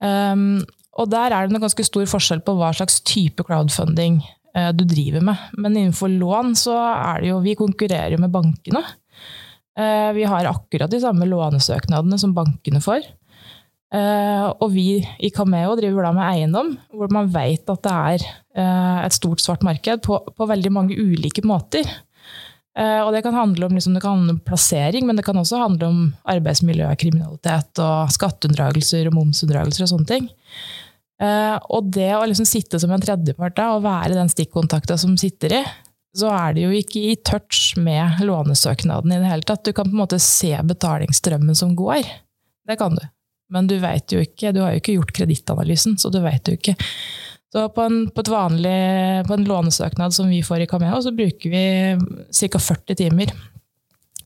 Um, 0.00 0.64
og 0.92 1.10
der 1.10 1.32
er 1.32 1.46
det 1.46 1.54
en 1.54 1.62
ganske 1.62 1.84
stor 1.84 2.06
forskjell 2.06 2.40
på 2.40 2.54
hva 2.54 2.72
slags 2.72 3.00
type 3.00 3.42
crowdfunding 3.42 4.22
du 4.74 4.82
driver 4.84 5.22
med. 5.22 5.36
Men 5.56 5.76
innenfor 5.76 6.10
lån 6.10 6.56
så 6.58 6.74
er 6.74 7.20
det 7.20 7.28
jo 7.28 7.36
Vi 7.38 7.54
konkurrerer 7.54 8.10
jo 8.10 8.18
med 8.18 8.32
bankene. 8.34 8.82
Eh, 9.78 10.12
vi 10.12 10.24
har 10.24 10.44
akkurat 10.44 10.90
de 10.90 11.00
samme 11.00 11.26
lånesøknadene 11.28 12.18
som 12.18 12.34
bankene 12.34 12.82
får. 12.82 13.06
Eh, 13.90 14.46
og 14.62 14.68
vi 14.70 15.00
i 15.18 15.32
Cameo 15.34 15.74
driver 15.78 16.06
da 16.06 16.12
med 16.14 16.26
eiendom, 16.28 16.76
hvor 16.94 17.10
man 17.10 17.30
vet 17.34 17.72
at 17.72 17.82
det 17.82 17.94
er 17.96 18.26
uh, 18.60 19.00
et 19.02 19.16
stort 19.16 19.42
svart 19.42 19.64
marked 19.66 20.04
på, 20.06 20.20
på 20.36 20.46
veldig 20.46 20.72
mange 20.74 20.98
ulike 20.98 21.44
måter. 21.46 21.88
Og 22.80 23.10
det 23.12 23.20
kan 23.26 23.34
handle 23.34 23.66
om, 23.66 23.74
liksom, 23.74 23.96
kan 24.00 24.14
handle 24.14 24.36
om 24.36 24.44
plassering, 24.46 25.02
men 25.04 25.18
det 25.18 25.24
kan 25.26 25.36
også 25.36 25.58
handle 25.58 25.88
om 25.90 25.96
arbeidsmiljøkriminalitet 26.32 27.80
og 27.82 28.12
skatteunndragelser 28.14 29.10
og 29.10 29.16
momsunndragelser 29.18 29.84
og 29.84 29.90
sånne 29.90 30.08
ting. 30.08 30.28
Og 31.74 31.90
det 31.92 32.08
å 32.14 32.22
liksom 32.30 32.46
sitte 32.48 32.80
som 32.80 32.94
en 32.94 33.02
tredjepart 33.02 33.58
da, 33.58 33.66
og 33.74 33.84
være 33.84 34.16
den 34.16 34.30
stikkontakta 34.32 34.96
som 35.02 35.18
sitter 35.20 35.58
i, 35.58 35.60
så 36.16 36.30
er 36.32 36.56
det 36.56 36.64
jo 36.64 36.72
ikke 36.78 37.02
i 37.10 37.18
touch 37.26 37.74
med 37.76 38.22
lånesøknaden 38.24 39.12
i 39.12 39.20
det 39.20 39.28
hele 39.34 39.46
tatt. 39.50 39.66
Du 39.66 39.74
kan 39.74 39.90
på 39.90 39.94
en 39.94 40.02
måte 40.06 40.22
se 40.22 40.54
betalingsstrømmen 40.70 41.58
som 41.58 41.74
går. 41.78 42.06
Det 42.70 42.78
kan 42.80 42.96
du. 42.96 43.04
Men 43.50 43.66
du 43.70 43.76
vet 43.82 44.14
jo 44.14 44.22
ikke, 44.22 44.52
du 44.54 44.62
har 44.62 44.74
jo 44.74 44.80
ikke 44.82 44.96
gjort 44.98 45.12
kredittanalysen, 45.16 45.98
så 45.98 46.10
du 46.12 46.20
vet 46.22 46.48
jo 46.48 46.56
ikke. 46.58 46.76
Så 47.50 47.64
på 47.74 47.82
en, 47.82 48.04
på, 48.14 48.22
vanlig, 48.30 48.76
på 49.26 49.34
en, 49.34 49.46
lånesøknad 49.48 50.14
som 50.14 50.30
vi 50.30 50.38
får 50.46 50.64
i 50.64 50.68
Cameo, 50.70 51.00
så 51.02 51.10
bruker 51.14 51.50
vi 51.50 51.64
ca. 52.30 52.62
40 52.62 52.98
timer 53.00 53.32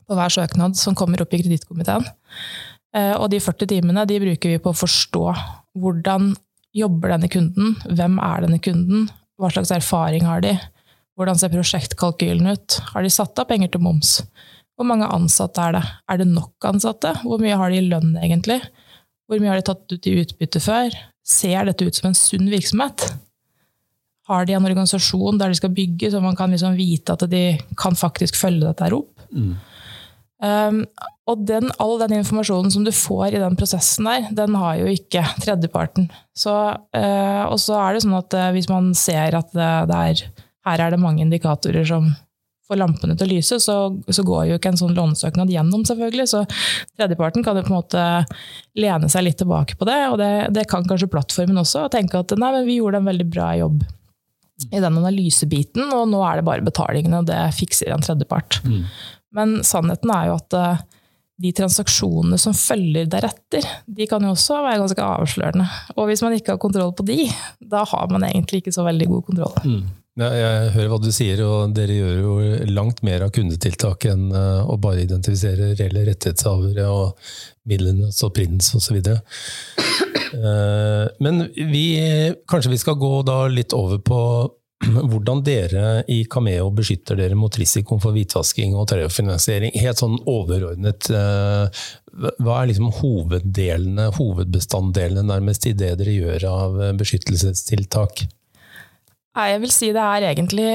på 0.05 0.17
hver 0.17 0.33
søknad 0.33 0.77
som 0.77 0.97
kommer 0.97 1.23
opp 1.23 1.33
i 1.33 1.41
kredittkomiteen. 1.41 2.05
Eh, 2.95 3.15
og 3.17 3.31
de 3.33 3.41
40 3.41 3.71
timene 3.73 4.05
de 4.05 4.21
bruker 4.21 4.53
vi 4.53 4.61
på 4.61 4.71
å 4.71 4.77
forstå 4.77 5.25
hvordan 5.81 6.35
jobber 6.75 7.15
denne 7.15 7.31
kunden, 7.31 7.73
hvem 7.89 8.19
er 8.21 8.45
denne 8.45 8.61
kunden, 8.61 9.09
hva 9.41 9.49
slags 9.51 9.73
erfaring 9.73 10.27
har 10.27 10.43
de, 10.45 10.53
hvordan 11.15 11.39
ser 11.39 11.53
prosjektkalkylen 11.53 12.51
ut? 12.51 12.77
Har 12.91 13.03
de 13.03 13.11
satt 13.11 13.39
av 13.39 13.47
penger 13.49 13.71
til 13.73 13.83
moms? 13.83 14.19
Hvor 14.75 14.87
mange 14.87 15.07
ansatte 15.07 15.63
er 15.63 15.77
det? 15.77 15.83
Er 16.11 16.19
det 16.19 16.27
nok 16.29 16.67
ansatte? 16.67 17.13
Hvor 17.23 17.39
mye 17.41 17.55
har 17.57 17.71
de 17.71 17.79
i 17.79 17.87
lønn, 17.87 18.17
egentlig? 18.19 18.59
Hvor 19.25 19.41
mye 19.41 19.51
har 19.51 19.61
de 19.61 19.67
tatt 19.67 19.95
ut 19.95 20.09
i 20.09 20.17
utbytte 20.21 20.61
før? 20.61 20.95
Ser 21.25 21.65
dette 21.67 21.87
ut 21.87 21.97
som 21.97 22.11
en 22.11 22.17
sunn 22.17 22.49
virksomhet? 22.51 23.07
Har 24.29 24.45
de 24.45 24.55
en 24.57 24.65
organisasjon 24.65 25.39
der 25.41 25.53
de 25.53 25.57
skal 25.59 25.73
bygge, 25.73 26.11
så 26.13 26.21
man 26.21 26.37
kan 26.37 26.53
liksom 26.53 26.77
vite 26.77 27.13
at 27.13 27.25
de 27.29 27.45
kan 27.77 27.97
faktisk 27.97 28.37
følge 28.37 28.65
dette 28.65 28.85
her 28.85 28.97
opp? 28.97 29.25
Mm. 29.33 29.55
Um, 30.45 30.81
og 31.31 31.45
den, 31.47 31.69
all 31.81 31.95
den 32.01 32.17
informasjonen 32.19 32.73
som 32.73 32.83
du 32.85 32.91
får 32.93 33.33
i 33.33 33.41
den 33.41 33.55
prosessen 33.57 34.09
der, 34.09 34.27
den 34.35 34.57
har 34.59 34.81
jo 34.81 34.89
ikke 34.91 35.23
tredjeparten. 35.41 36.09
Så, 36.37 36.53
uh, 36.75 37.43
og 37.47 37.57
så 37.61 37.79
er 37.81 37.95
det 37.95 38.03
sånn 38.05 38.17
at 38.17 38.35
uh, 38.37 38.49
hvis 38.53 38.69
man 38.69 38.91
ser 38.97 39.37
at 39.39 39.53
det, 39.55 39.71
det 39.89 40.01
er 40.09 40.25
her 40.65 40.81
er 40.81 40.93
det 40.93 41.01
mange 41.01 41.21
indikatorer 41.21 41.85
som 41.87 42.09
får 42.65 42.79
lampene 42.79 43.15
til 43.17 43.27
å 43.27 43.33
lyse, 43.35 43.59
så, 43.61 43.75
så, 44.09 44.23
går 44.25 44.47
jo 44.49 44.59
ikke 44.59 44.71
en 44.73 44.79
sånn 44.79 44.95
lånesøknad 44.97 45.51
gjennom, 45.53 45.83
selvfølgelig. 45.87 46.27
Så 46.31 46.43
tredjeparten 46.97 47.45
kan 47.45 47.59
jo 47.59 47.65
på 47.65 47.73
en 47.73 47.77
måte 47.77 48.05
lene 48.79 49.09
seg 49.11 49.27
litt 49.27 49.37
tilbake 49.41 49.77
på 49.79 49.87
det, 49.89 49.99
og 50.09 50.17
det, 50.21 50.31
det 50.55 50.65
kan 50.71 50.87
kanskje 50.87 51.11
plattformen 51.13 51.61
også, 51.61 51.85
og 51.85 51.93
tenke 51.93 52.21
at 52.21 52.33
nei, 52.39 52.51
men 52.57 52.67
vi 52.69 52.79
gjorde 52.79 53.03
en 53.03 53.11
veldig 53.11 53.29
bra 53.29 53.51
jobb 53.59 53.85
i 54.71 54.79
den 54.79 54.97
analysebiten, 54.97 55.91
og 55.93 56.07
nå 56.09 56.21
er 56.25 56.39
det 56.39 56.47
bare 56.47 56.65
betalingene, 56.65 57.21
og 57.21 57.29
det 57.29 57.39
fikser 57.57 57.91
en 57.91 58.03
tredjepart. 58.03 58.61
Mm. 58.65 58.83
Men 59.35 59.57
sannheten 59.67 60.13
er 60.15 60.29
jo 60.29 60.37
at 60.39 60.55
uh, 60.55 60.83
de 61.43 61.51
transaksjonene 61.55 62.39
som 62.39 62.55
følger 62.55 63.09
deretter, 63.11 63.67
de 63.85 64.07
kan 64.07 64.23
jo 64.23 64.31
også 64.31 64.61
være 64.63 64.79
ganske 64.85 65.07
avslørende. 65.09 65.67
Og 65.97 66.07
hvis 66.07 66.23
man 66.23 66.37
ikke 66.37 66.55
har 66.55 66.61
kontroll 66.63 66.95
på 66.95 67.03
de, 67.07 67.25
da 67.59 67.83
har 67.91 68.07
man 68.11 68.23
egentlig 68.23 68.63
ikke 68.63 68.75
så 68.75 68.87
veldig 68.87 69.09
god 69.11 69.25
kontroll. 69.27 69.57
Mm. 69.67 69.83
Jeg 70.15 70.67
hører 70.71 70.87
hva 70.93 70.97
du 71.03 71.09
sier, 71.11 71.41
og 71.43 71.73
dere 71.75 71.95
gjør 71.97 72.19
jo 72.23 72.33
langt 72.71 73.01
mer 73.03 73.25
av 73.25 73.33
kundetiltak 73.35 74.05
enn 74.07 74.29
eh, 74.31 74.61
å 74.63 74.77
bare 74.79 75.03
identifisere 75.03 75.73
reelle 75.75 76.05
rettighetshavere 76.07 76.85
og 76.87 77.19
midlenes 77.67 78.21
opprinnelse 78.23 78.79
osv. 78.79 79.01
Eh, 80.35 81.03
men 81.19 81.41
vi, 81.51 81.83
kanskje 82.47 82.71
vi 82.71 82.79
skal 82.79 82.95
gå 83.01 83.11
litt 83.51 83.75
over 83.75 83.99
på 84.07 84.21
hvordan 85.11 85.43
dere 85.43 86.05
i 86.07 86.21
Cameo 86.31 86.71
beskytter 86.75 87.19
dere 87.19 87.35
mot 87.35 87.59
risikoen 87.59 87.99
for 88.03 88.15
hvitvasking 88.15 88.71
og 88.79 88.87
terrorfinansiering. 88.93 89.75
Helt 89.83 89.99
sånn 89.99 90.15
overordnet, 90.23 91.11
eh, 91.11 91.83
hva 92.39 92.61
er 92.61 92.71
liksom 92.71 92.87
hoveddelene, 93.01 94.07
hovedbestanddelene 94.15 95.27
nærmest 95.27 95.67
i 95.67 95.75
det 95.75 95.91
dere 95.99 96.15
gjør 96.21 96.49
av 96.53 96.81
beskyttelsestiltak? 97.03 98.29
Nei, 99.35 99.49
jeg 99.51 99.65
vil 99.65 99.73
si 99.73 99.89
det 99.95 100.03
er 100.03 100.29
egentlig 100.31 100.69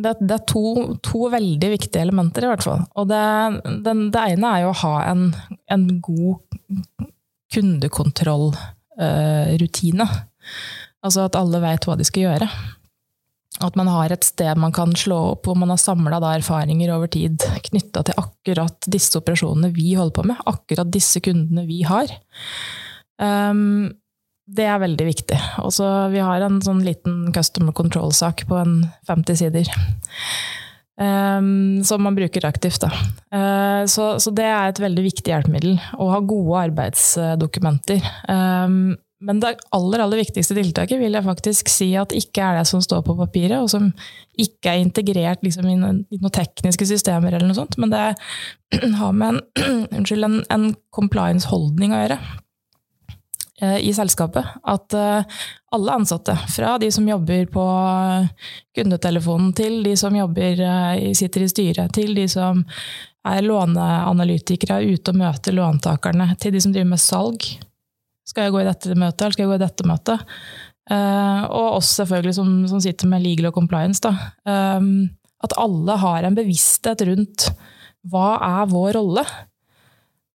det, 0.00 0.14
det 0.20 0.36
er 0.36 0.44
to, 0.48 0.62
to, 1.04 1.28
veldig 1.32 1.70
viktige 1.74 2.02
elementer, 2.04 2.44
i 2.44 2.48
hvert 2.50 2.64
fall. 2.64 2.80
Og 2.98 3.04
det, 3.10 3.24
den, 3.84 3.98
det 4.14 4.22
ene 4.34 4.46
er 4.48 4.58
jo 4.64 4.70
å 4.72 4.80
ha 4.84 4.94
en, 5.10 5.22
en 5.72 5.84
god 6.04 6.36
kundekontrollrutine. 7.54 10.06
Uh, 10.06 10.10
altså 11.04 11.20
at 11.26 11.38
alle 11.38 11.58
vet 11.64 11.86
hva 11.86 11.94
de 11.98 12.04
skal 12.06 12.22
gjøre. 12.28 12.48
At 13.60 13.74
man 13.76 13.88
har 13.92 14.08
et 14.14 14.24
sted 14.24 14.58
man 14.60 14.72
kan 14.72 14.96
slå 14.96 15.18
opp 15.34 15.46
hvor 15.48 15.56
man 15.58 15.70
har 15.72 15.80
samla 15.80 16.18
erfaringer 16.30 16.94
over 16.94 17.08
tid 17.12 17.36
knytta 17.66 18.00
til 18.06 18.20
akkurat 18.20 18.78
disse 18.88 19.18
operasjonene 19.18 19.76
vi 19.76 19.88
holder 19.98 20.16
på 20.16 20.22
med, 20.30 20.36
akkurat 20.48 20.88
disse 20.92 21.18
kundene 21.24 21.62
vi 21.68 21.80
har. 21.84 22.08
Um, 23.20 23.90
det 24.50 24.66
er 24.66 24.80
veldig 24.82 25.06
viktig. 25.06 25.38
Også, 25.62 25.86
vi 26.14 26.22
har 26.24 26.42
en 26.42 26.58
sånn 26.64 26.82
liten 26.86 27.28
customer 27.34 27.74
control-sak 27.76 28.46
på 28.48 28.58
en 28.58 28.80
50 29.10 29.38
sider. 29.44 29.70
Um, 31.00 31.80
som 31.86 32.02
man 32.04 32.16
bruker 32.16 32.44
aktivt. 32.44 32.84
Uh, 32.84 33.86
så, 33.88 34.18
så, 34.20 34.32
det 34.36 34.44
er 34.44 34.68
et 34.68 34.82
veldig 34.82 35.04
viktig 35.06 35.32
hjelpemiddel. 35.32 35.78
Å 35.96 36.10
ha 36.12 36.18
gode 36.20 36.66
arbeidsdokumenter. 36.66 38.02
Um, 38.28 38.98
men 39.20 39.40
det 39.40 39.54
aller, 39.76 40.00
aller 40.00 40.22
viktigste 40.22 40.56
tiltaket 40.56 41.00
vil 41.00 41.12
jeg 41.12 41.26
faktisk 41.26 41.68
si 41.68 41.90
at 42.00 42.14
ikke 42.16 42.44
er 42.44 42.60
det 42.60 42.66
som 42.68 42.80
står 42.84 43.02
på 43.04 43.16
papiret, 43.18 43.58
og 43.60 43.68
som 43.72 43.90
ikke 44.40 44.72
er 44.72 44.80
integrert 44.80 45.44
liksom, 45.44 45.68
i, 45.68 45.76
noen 45.76 46.32
tekniske 46.32 46.88
systemer, 46.88 47.36
eller 47.36 47.48
noe 47.48 47.58
sånt, 47.58 47.76
men 47.80 47.92
det 47.92 48.04
har 49.00 49.16
med 49.16 49.34
en, 49.34 49.42
unnskyld, 49.98 50.24
en, 50.24 50.38
en 50.52 50.70
compliance-holdning 50.96 51.92
å 51.92 52.00
gjøre 52.04 52.20
i 53.60 53.92
selskapet. 53.94 54.46
At 54.64 54.94
eh, 54.96 55.38
alle 55.74 55.92
ansatte, 55.92 56.36
fra 56.48 56.76
de 56.80 56.90
som 56.92 57.08
jobber 57.08 57.46
på 57.52 57.64
kundetelefonen, 58.76 59.52
til 59.56 59.82
de 59.84 59.96
som 60.00 60.16
jobber, 60.16 60.62
eh, 60.66 61.10
sitter 61.16 61.44
i 61.44 61.50
styret, 61.52 61.92
til 61.96 62.14
de 62.16 62.26
som 62.30 62.64
er 63.28 63.44
låneanalytikere, 63.44 64.80
ute 64.88 65.12
og 65.12 65.20
møter 65.20 65.56
låntakerne, 65.56 66.32
til 66.40 66.56
de 66.56 66.64
som 66.64 66.72
driver 66.72 66.92
med 66.94 67.02
salg, 67.02 67.46
skal 68.28 68.46
jeg 68.46 68.54
gå 68.54 68.62
i 68.62 68.68
dette 68.68 68.96
møtet, 68.96 69.22
eller 69.22 69.36
skal 69.36 69.44
jeg 69.44 69.52
gå 69.52 69.58
i 69.58 69.64
dette 69.66 69.88
møtet? 69.90 70.26
Og 70.90 71.76
oss 71.76 71.90
selvfølgelig 71.98 72.32
som, 72.34 72.48
som, 72.70 72.80
sitter 72.82 73.10
med 73.10 73.22
legal 73.22 73.50
og 73.50 73.56
compliance. 73.58 74.00
Da. 74.02 74.12
At 74.46 75.54
alle 75.60 75.96
har 76.02 76.26
en 76.26 76.38
bevissthet 76.38 77.04
rundt 77.06 77.50
hva 78.10 78.38
er 78.40 78.70
vår 78.70 78.96
rolle? 78.96 79.24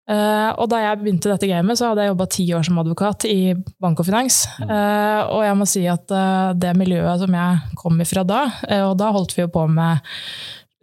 Uh, 0.06 0.52
og 0.62 0.68
da 0.70 0.84
jeg 0.84 1.00
begynte 1.02 1.32
dette 1.32 1.48
gamet, 1.50 1.80
så 1.80 1.89
hadde 1.89 2.04
jeg 2.04 2.12
jobba 2.12 2.28
ti 2.30 2.44
år 2.54 2.65
som 2.68 2.78
advokat 2.78 3.26
i 3.26 3.39
bank 3.82 4.02
og 4.02 4.06
finans. 4.06 4.44
Uh, 4.62 5.26
og 5.34 5.41
jeg 5.41 5.56
må 5.58 5.65
si 5.70 5.82
at 5.89 6.13
det 6.62 6.76
miljøet 6.78 7.24
som 7.24 7.39
jeg 7.39 7.80
kom 7.80 7.98
ifra 8.04 8.26
da, 8.28 8.44
og 8.86 8.94
da 9.02 9.10
holdt 9.15 9.34
vi 9.34 9.46
jo 9.46 9.52
på 9.54 9.65
med 9.72 10.06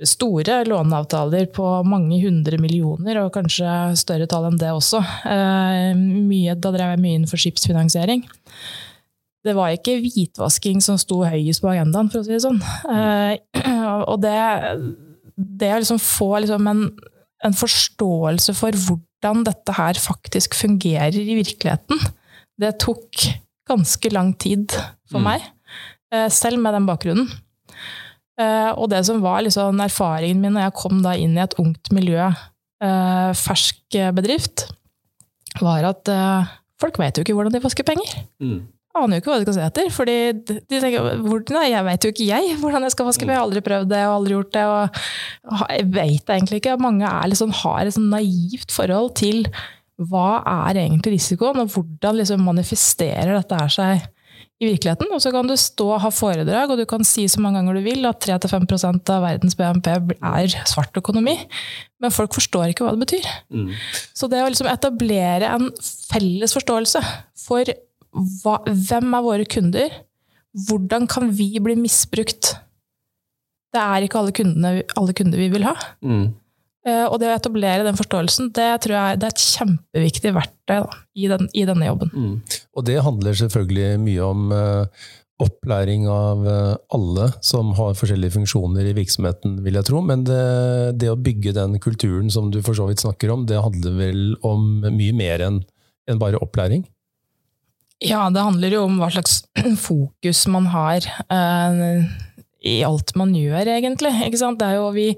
store 0.03 0.65
låneavtaler 0.67 1.47
på 1.55 1.67
mange 1.87 2.19
hundre 2.25 2.59
millioner, 2.59 3.21
og 3.23 3.31
kanskje 3.37 3.93
større 4.01 4.27
tall 4.27 4.49
enn 4.49 4.59
det 4.59 4.73
også. 4.75 4.99
Mye, 5.95 6.57
da 6.59 6.73
drev 6.75 6.97
jeg 6.97 7.03
mye 7.05 7.21
innenfor 7.21 7.39
skipsfinansiering. 7.39 8.25
Det 9.47 9.55
var 9.55 9.77
ikke 9.77 10.01
hvitvasking 10.03 10.83
som 10.83 10.99
sto 10.99 11.21
høyest 11.23 11.63
på 11.63 11.71
agendaen, 11.71 12.11
for 12.11 12.19
å 12.23 12.27
si 12.27 12.35
det 12.35 12.43
sånn. 12.43 12.59
Og 14.11 14.19
det, 14.25 14.35
det 15.37 15.71
å 15.71 15.81
liksom 15.81 16.03
få 16.03 16.33
liksom 16.43 16.69
en, 16.73 16.85
en, 17.45 17.57
forståelse 17.63 18.55
for 18.59 18.75
hvordan 18.75 19.12
dette 19.23 19.77
her 19.77 19.99
faktisk 20.01 20.57
fungerer 20.59 21.15
i 21.15 21.39
virkeligheten, 21.39 22.01
det 22.61 22.77
tok 22.83 23.27
ganske 23.69 24.11
lang 24.13 24.33
tid 24.43 24.75
for 25.11 25.23
mm. 25.23 25.29
meg. 25.29 25.45
Eh, 26.13 26.29
selv 26.33 26.61
med 26.61 26.75
den 26.77 26.89
bakgrunnen. 26.89 27.31
Eh, 28.41 28.71
og 28.75 28.91
det 28.93 29.03
som 29.09 29.23
var 29.25 29.43
liksom 29.45 29.81
erfaringen 29.85 30.43
min 30.43 30.57
når 30.57 30.67
jeg 30.67 30.79
kom 30.81 31.01
da 31.05 31.15
inn 31.19 31.37
i 31.37 31.45
et 31.45 31.57
ungt 31.63 31.93
miljø, 31.95 32.29
eh, 32.83 33.31
fersk 33.39 33.99
bedrift, 34.17 34.67
var 35.61 35.85
at 35.85 36.09
folk 36.81 36.97
vet 36.97 37.19
jo 37.19 37.25
ikke 37.27 37.35
hvordan 37.37 37.53
de 37.53 37.61
vasker 37.61 37.85
penger. 37.85 38.23
Mm. 38.41 38.63
Aner 38.93 39.17
jo 39.17 39.23
ikke 39.23 39.31
hva 39.33 39.41
de 39.41 39.47
skal 39.47 39.57
se 39.57 39.67
etter. 39.71 39.91
fordi 39.95 40.17
de 40.45 40.81
tenker 40.83 41.21
hvordan, 41.25 41.63
jeg 41.71 41.85
vet 41.87 42.05
jo 42.05 42.13
ikke 42.13 42.27
jeg 42.29 42.57
hvordan 42.61 42.85
jeg 42.85 42.95
skal 42.95 43.09
vaske. 43.09 43.29
Jeg 43.29 43.39
har 43.39 43.45
aldri 43.47 43.63
prøvd 43.65 43.93
det 43.93 44.01
og 44.05 44.17
aldri 44.19 44.35
gjort 44.37 44.57
det. 44.57 44.65
og 44.69 45.69
Jeg 45.73 45.87
vet 45.95 46.35
egentlig 46.37 46.61
ikke. 46.61 46.81
Mange 46.83 47.13
liksom, 47.33 47.55
har 47.63 47.87
et 47.87 47.97
sånn 47.97 48.11
naivt 48.13 48.75
forhold 48.75 49.15
til 49.21 49.47
hva 50.03 50.43
er 50.69 50.83
egentlig 50.83 51.17
risikoen, 51.17 51.63
og 51.63 51.71
hvordan 51.73 52.19
liksom 52.19 52.43
manifesterer 52.45 53.37
dette 53.37 53.59
her 53.61 53.73
seg 53.73 54.03
i 54.63 54.69
virkeligheten. 54.69 55.11
Og 55.15 55.23
så 55.23 55.33
kan 55.35 55.49
du 55.49 55.55
stå 55.59 55.89
og 55.97 56.03
ha 56.05 56.11
foredrag, 56.15 56.71
og 56.71 56.81
du 56.81 56.85
kan 56.89 57.05
si 57.07 57.25
så 57.31 57.43
mange 57.43 57.61
ganger 57.61 57.79
du 57.79 57.87
vil 57.87 58.09
at 58.09 58.23
3-5% 58.25 59.13
av 59.15 59.25
verdens 59.25 59.57
BNP 59.59 59.89
er 59.93 60.57
svart 60.71 60.99
økonomi. 60.99 61.37
Men 62.03 62.15
folk 62.15 62.35
forstår 62.37 62.71
ikke 62.71 62.87
hva 62.87 62.95
det 62.97 63.05
betyr. 63.07 63.31
Mm. 63.55 63.73
Så 64.15 64.29
det 64.31 64.43
å 64.43 64.51
liksom 64.51 64.71
etablere 64.71 65.51
en 65.57 65.71
felles 66.13 66.55
forståelse 66.57 67.03
for 67.47 67.73
hva, 68.13 68.59
hvem 68.69 69.17
er 69.17 69.25
våre 69.25 69.49
kunder, 69.49 69.97
hvordan 70.69 71.09
kan 71.11 71.33
vi 71.33 71.49
bli 71.65 71.77
misbrukt? 71.81 72.55
Det 73.73 73.81
er 73.81 74.05
ikke 74.05 74.21
alle, 74.21 74.35
kundene, 74.37 74.83
alle 75.01 75.15
kunder 75.17 75.41
vi 75.41 75.49
vil 75.55 75.65
ha. 75.65 75.75
Mm. 76.05 76.27
Eh, 76.83 77.07
og 77.07 77.21
det 77.23 77.31
å 77.31 77.37
etablere 77.37 77.87
den 77.87 77.97
forståelsen, 77.97 78.51
det 78.57 78.69
tror 78.85 78.97
jeg 78.97 79.23
det 79.23 79.29
er 79.29 79.35
et 79.37 79.47
kjempeviktig 79.47 80.35
verktøy 80.35 80.79
da, 80.83 81.01
i, 81.15 81.27
den, 81.31 81.49
i, 81.55 81.65
denne 81.69 81.89
jobben. 81.89 82.13
Mm. 82.13 82.63
Og 82.77 82.87
det 82.89 83.01
handler 83.07 83.39
selvfølgelig 83.39 84.01
mye 84.03 84.27
om 84.27 84.53
uh, 84.53 85.11
opplæring 85.43 86.09
av 86.11 86.43
uh, 86.43 86.75
alle 86.95 87.29
som 87.45 87.71
har 87.79 87.95
forskjellige 87.99 88.35
funksjoner 88.35 88.91
i 88.91 88.97
virksomheten, 88.99 89.61
vil 89.65 89.79
jeg 89.79 89.89
tro. 89.89 90.03
Men 90.05 90.27
det, 90.27 90.43
det, 90.99 91.13
å 91.13 91.21
bygge 91.21 91.55
den 91.57 91.79
kulturen 91.83 92.33
som 92.35 92.51
du 92.53 92.59
for 92.67 92.77
så 92.77 92.91
vidt 92.91 93.05
snakker 93.05 93.33
om, 93.33 93.47
det 93.47 93.63
handler 93.63 93.97
vel 94.03 94.25
om 94.45 94.83
mye 94.91 95.15
mer 95.17 95.47
enn 95.47 95.63
en 96.11 96.19
bare 96.19 96.41
opplæring? 96.43 96.83
Ja, 98.03 98.27
det 98.31 98.43
handler 98.43 98.77
jo 98.77 98.85
om 98.89 98.99
hva 99.01 99.09
slags 99.13 99.43
fokus 99.87 100.45
man 100.51 100.69
har. 100.73 101.07
Uh, 101.31 102.05
i 102.63 102.79
alt 102.87 103.15
man 103.19 103.35
gjør, 103.35 103.67
egentlig. 103.77 104.13
Er 104.13 104.77
jo, 104.77 104.87
vi, 104.95 105.09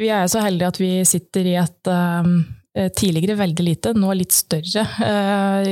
vi, 0.00 0.10
er 0.12 0.28
så 0.28 0.44
heldige 0.44 0.72
at 0.74 0.80
vi 0.80 0.92
sitter 1.08 1.48
i 1.48 1.56
et 1.60 1.90
um, 1.90 2.36
tidligere 2.74 3.38
veldig 3.38 3.64
lite, 3.64 3.92
nå 3.96 4.12
litt 4.18 4.34
større 4.34 4.84
uh, 5.00 5.64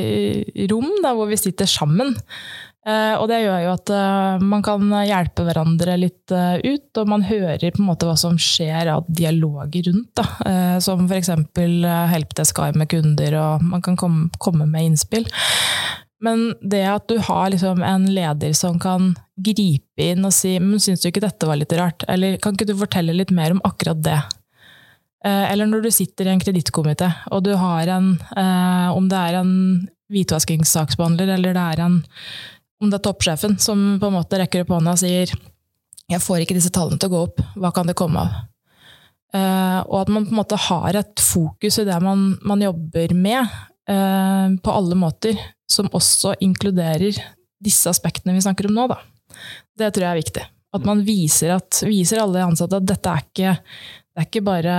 rom, 0.73 0.89
der 1.05 1.17
hvor 1.19 1.29
vi 1.29 1.41
sitter 1.41 1.69
sammen. 1.69 2.15
Og 2.83 3.29
det 3.31 3.37
gjør 3.45 3.61
jo 3.63 3.73
at 3.77 3.91
man 4.43 4.63
kan 4.67 4.89
hjelpe 5.07 5.45
hverandre 5.47 5.93
litt 6.03 6.33
ut, 6.35 6.99
og 6.99 7.13
man 7.13 7.23
hører 7.23 7.71
på 7.71 7.79
en 7.79 7.87
måte 7.87 8.09
hva 8.09 8.17
som 8.19 8.35
skjer 8.43 8.91
av 8.91 9.07
dialoger 9.07 9.87
rundt. 9.87 10.11
Da. 10.19 10.81
som 10.83 11.05
f.eks. 11.07 11.31
helpdesk 12.11 12.59
har 12.59 12.75
med 12.75 12.91
kunder, 12.91 13.37
og 13.39 13.63
man 13.63 13.87
kan 13.87 13.95
komme 14.03 14.67
med 14.67 14.89
innspill. 14.89 15.31
Men 16.23 16.53
det 16.63 16.85
at 16.87 17.09
du 17.11 17.17
har 17.19 17.51
liksom 17.51 17.83
en 17.83 18.07
leder 18.15 18.53
som 18.55 18.79
kan 18.81 19.13
gripe 19.43 20.05
inn 20.05 20.25
og 20.25 20.35
si 20.35 20.55
men 20.63 20.79
'syns 20.79 21.03
du 21.03 21.09
ikke 21.11 21.25
dette 21.25 21.49
var 21.49 21.59
litt 21.59 21.73
rart', 21.73 22.05
eller 22.09 22.37
'kan 22.37 22.55
ikke 22.55 22.69
du 22.69 22.77
fortelle 22.79 23.17
litt 23.17 23.31
mer 23.31 23.51
om 23.51 23.63
akkurat 23.65 23.99
det'? 24.03 24.23
Eh, 25.25 25.53
eller 25.53 25.67
når 25.67 25.83
du 25.83 25.91
sitter 25.91 26.27
i 26.27 26.31
en 26.31 26.41
kredittkomité, 26.41 27.13
og 27.31 27.43
du 27.45 27.55
har 27.57 27.87
en 27.89 28.19
eh, 28.37 28.89
Om 28.91 29.09
det 29.09 29.19
er 29.19 29.35
en 29.41 29.89
hvitvaskingssaksbehandler, 30.11 31.29
eller 31.35 31.55
det 31.55 31.63
er 31.63 31.85
en 31.87 32.05
om 32.83 32.91
det 32.91 32.99
er 32.99 33.07
toppsjefen 33.07 33.59
som 33.63 34.01
på 34.01 34.09
en 34.09 34.17
måte 34.17 34.39
rekker 34.41 34.65
opp 34.65 34.73
hånda 34.75 34.91
og 34.91 34.99
sier 34.99 35.31
'jeg 36.11 36.21
får 36.21 36.43
ikke 36.43 36.55
disse 36.55 36.71
tallene 36.71 36.99
til 36.99 37.09
å 37.09 37.13
gå 37.13 37.23
opp, 37.23 37.41
hva 37.57 37.73
kan 37.73 37.87
det 37.87 37.97
komme 37.97 38.19
av'? 38.19 38.49
Uh, 39.33 39.81
og 39.89 40.03
at 40.03 40.09
man 40.09 40.27
på 40.27 40.35
en 40.35 40.41
måte 40.43 40.59
har 40.61 40.95
et 40.95 41.17
fokus 41.17 41.79
i 41.79 41.85
det 41.85 42.03
man, 42.03 42.37
man 42.45 42.61
jobber 42.61 43.15
med, 43.15 43.49
på 44.63 44.75
alle 44.75 44.99
måter 44.99 45.39
som 45.71 45.91
også 45.93 46.37
inkluderer 46.45 47.17
disse 47.63 47.91
aspektene 47.91 48.35
vi 48.37 48.45
snakker 48.45 48.69
om 48.69 48.77
nå. 48.77 48.89
Da. 48.91 48.99
Det 49.79 49.93
tror 49.95 50.07
jeg 50.07 50.13
er 50.13 50.23
viktig. 50.23 50.45
At 50.73 50.87
man 50.89 51.03
viser, 51.05 51.57
at, 51.59 51.83
viser 51.85 52.23
alle 52.23 52.45
ansatte 52.45 52.81
at 52.81 52.89
dette 52.89 53.13
er 53.13 53.27
ikke, 53.27 53.57
det 54.13 54.23
er 54.23 54.29
ikke 54.29 54.45
bare 54.47 54.77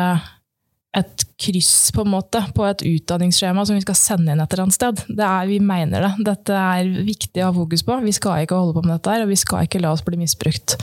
et 0.94 1.26
kryss 1.42 1.90
på 1.94 2.04
en 2.06 2.12
måte 2.14 2.40
på 2.54 2.66
et 2.68 2.84
utdanningsskjema 2.86 3.64
som 3.66 3.78
vi 3.78 3.82
skal 3.82 3.98
sende 3.98 4.34
inn 4.34 4.42
et 4.44 4.54
eller 4.54 4.68
annet 4.68 4.78
sted. 4.78 5.02
Det 5.10 5.26
er, 5.26 5.50
vi 5.50 5.58
mener 5.64 6.06
det. 6.06 6.12
Dette 6.30 6.58
er 6.58 6.90
viktig 7.08 7.42
å 7.42 7.50
ha 7.50 7.56
fokus 7.56 7.86
på. 7.88 7.98
Vi 8.06 8.14
skal 8.14 8.46
ikke 8.46 8.60
holde 8.60 8.76
på 8.78 8.84
med 8.86 8.96
dette 8.96 9.16
her, 9.16 9.26
og 9.26 9.34
vi 9.34 9.40
skal 9.42 9.66
ikke 9.66 9.82
la 9.82 9.94
oss 9.96 10.06
bli 10.06 10.22
misbrukt. 10.22 10.78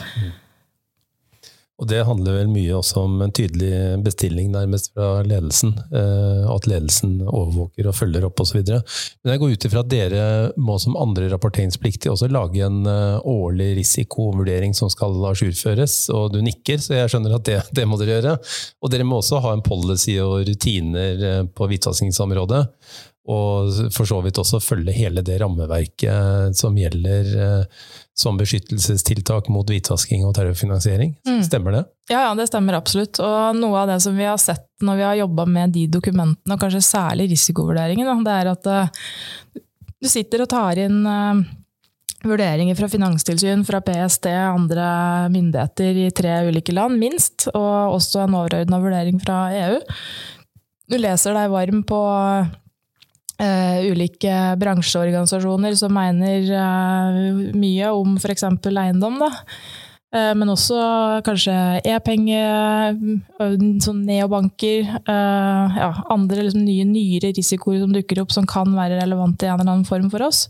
Og 1.81 1.87
Det 1.89 2.03
handler 2.05 2.35
vel 2.37 2.49
mye 2.53 2.75
også 2.77 3.01
om 3.07 3.21
en 3.25 3.31
tydelig 3.33 3.97
bestilling 4.05 4.51
nærmest 4.53 4.91
fra 4.93 5.23
ledelsen. 5.25 5.73
Eh, 5.89 6.43
at 6.45 6.67
ledelsen 6.69 7.15
overvåker 7.25 7.89
og 7.89 7.97
følger 7.97 8.27
opp 8.27 8.43
osv. 8.43 8.59
Men 8.61 9.33
jeg 9.33 9.41
går 9.41 9.55
ut 9.55 9.65
ifra 9.65 9.81
at 9.81 9.89
dere 9.89 10.25
må 10.61 10.77
som 10.83 10.99
andre 11.01 11.31
rapporteringspliktige 11.31 12.13
også 12.13 12.29
lage 12.29 12.61
en 12.67 12.85
eh, 12.85 13.17
årlig 13.25 13.71
risikovurdering 13.79 14.77
som 14.77 14.93
skal 14.93 15.17
ajourføres. 15.31 15.95
Og 16.13 16.35
du 16.35 16.43
nikker, 16.45 16.77
så 16.77 16.99
jeg 16.99 17.15
skjønner 17.15 17.39
at 17.39 17.49
det, 17.49 17.57
det, 17.73 17.87
må 17.89 17.97
dere 17.97 18.19
gjøre. 18.19 18.35
Og 18.85 18.93
dere 18.93 19.07
må 19.09 19.17
også 19.17 19.41
ha 19.41 19.55
en 19.57 19.65
policy 19.65 20.19
og 20.21 20.45
rutiner 20.51 21.25
eh, 21.31 21.43
på 21.49 21.71
hvitvaskingsområdet. 21.71 22.61
Og 23.31 23.91
for 23.95 24.09
så 24.09 24.17
vidt 24.25 24.39
også 24.41 24.59
følge 24.63 24.95
hele 24.95 25.23
det 25.23 25.37
rammeverket 25.39 26.57
som 26.57 26.75
gjelder 26.75 27.63
som 28.17 28.37
beskyttelsestiltak 28.37 29.47
mot 29.53 29.69
hvitvasking 29.69 30.25
og 30.27 30.35
terrorfinansiering. 30.35 31.15
Mm. 31.27 31.39
Stemmer 31.47 31.77
det? 31.77 31.83
Ja, 32.11 32.25
ja, 32.27 32.33
det 32.37 32.49
stemmer 32.49 32.75
absolutt. 32.77 33.21
Og 33.23 33.55
noe 33.57 33.79
av 33.81 33.93
det 33.93 34.01
som 34.03 34.17
vi 34.17 34.27
har 34.27 34.39
sett 34.41 34.67
når 34.83 34.99
vi 34.99 35.07
har 35.07 35.19
jobba 35.21 35.47
med 35.47 35.73
de 35.77 35.87
dokumentene, 35.93 36.55
og 36.55 36.61
kanskje 36.61 36.83
særlig 36.83 37.29
risikovurderingen, 37.31 38.25
det 38.25 38.35
er 38.35 38.51
at 38.51 38.69
uh, 38.69 39.09
du 40.01 40.09
sitter 40.09 40.43
og 40.43 40.51
tar 40.51 40.81
inn 40.81 41.03
vurderinger 42.21 42.77
fra 42.77 42.89
finanstilsyn, 42.89 43.63
fra 43.65 43.81
PST, 43.81 44.27
andre 44.29 44.87
myndigheter 45.33 46.03
i 46.03 46.09
tre 46.13 46.35
ulike 46.47 46.73
land, 46.75 46.99
minst. 47.01 47.47
Og 47.53 47.97
også 47.97 48.25
en 48.25 48.37
overordna 48.37 48.81
vurdering 48.81 49.21
fra 49.21 49.43
EU. 49.57 49.79
Du 50.91 50.97
leser 50.99 51.37
deg 51.37 51.53
varm 51.53 51.83
på 51.87 52.01
uh, 53.41 53.77
ulike 53.91 54.33
bransjeorganisasjoner 54.61 55.75
som 55.79 55.93
mener 55.95 56.47
uh, 56.53 57.53
mye 57.57 57.93
om 57.93 58.17
f.eks. 58.21 58.45
eiendom. 58.69 59.19
da. 59.21 59.31
Uh, 60.11 60.31
men 60.35 60.51
også 60.51 60.77
kanskje 61.25 61.55
e-penge, 61.87 62.39
sånn 63.83 64.01
neobanker, 64.07 64.89
ja, 65.07 65.91
andre 66.11 66.47
liksom 66.47 66.65
nye, 66.67 66.87
nyere 66.87 67.31
risikoer 67.37 67.79
som 67.83 67.93
dukker 67.95 68.19
opp 68.23 68.33
som 68.35 68.47
kan 68.49 68.75
være 68.75 68.99
relevante 68.99 69.47
i 69.47 69.51
en 69.51 69.59
eller 69.59 69.77
annen 69.77 69.87
form 69.87 70.11
for 70.11 70.27
oss. 70.27 70.49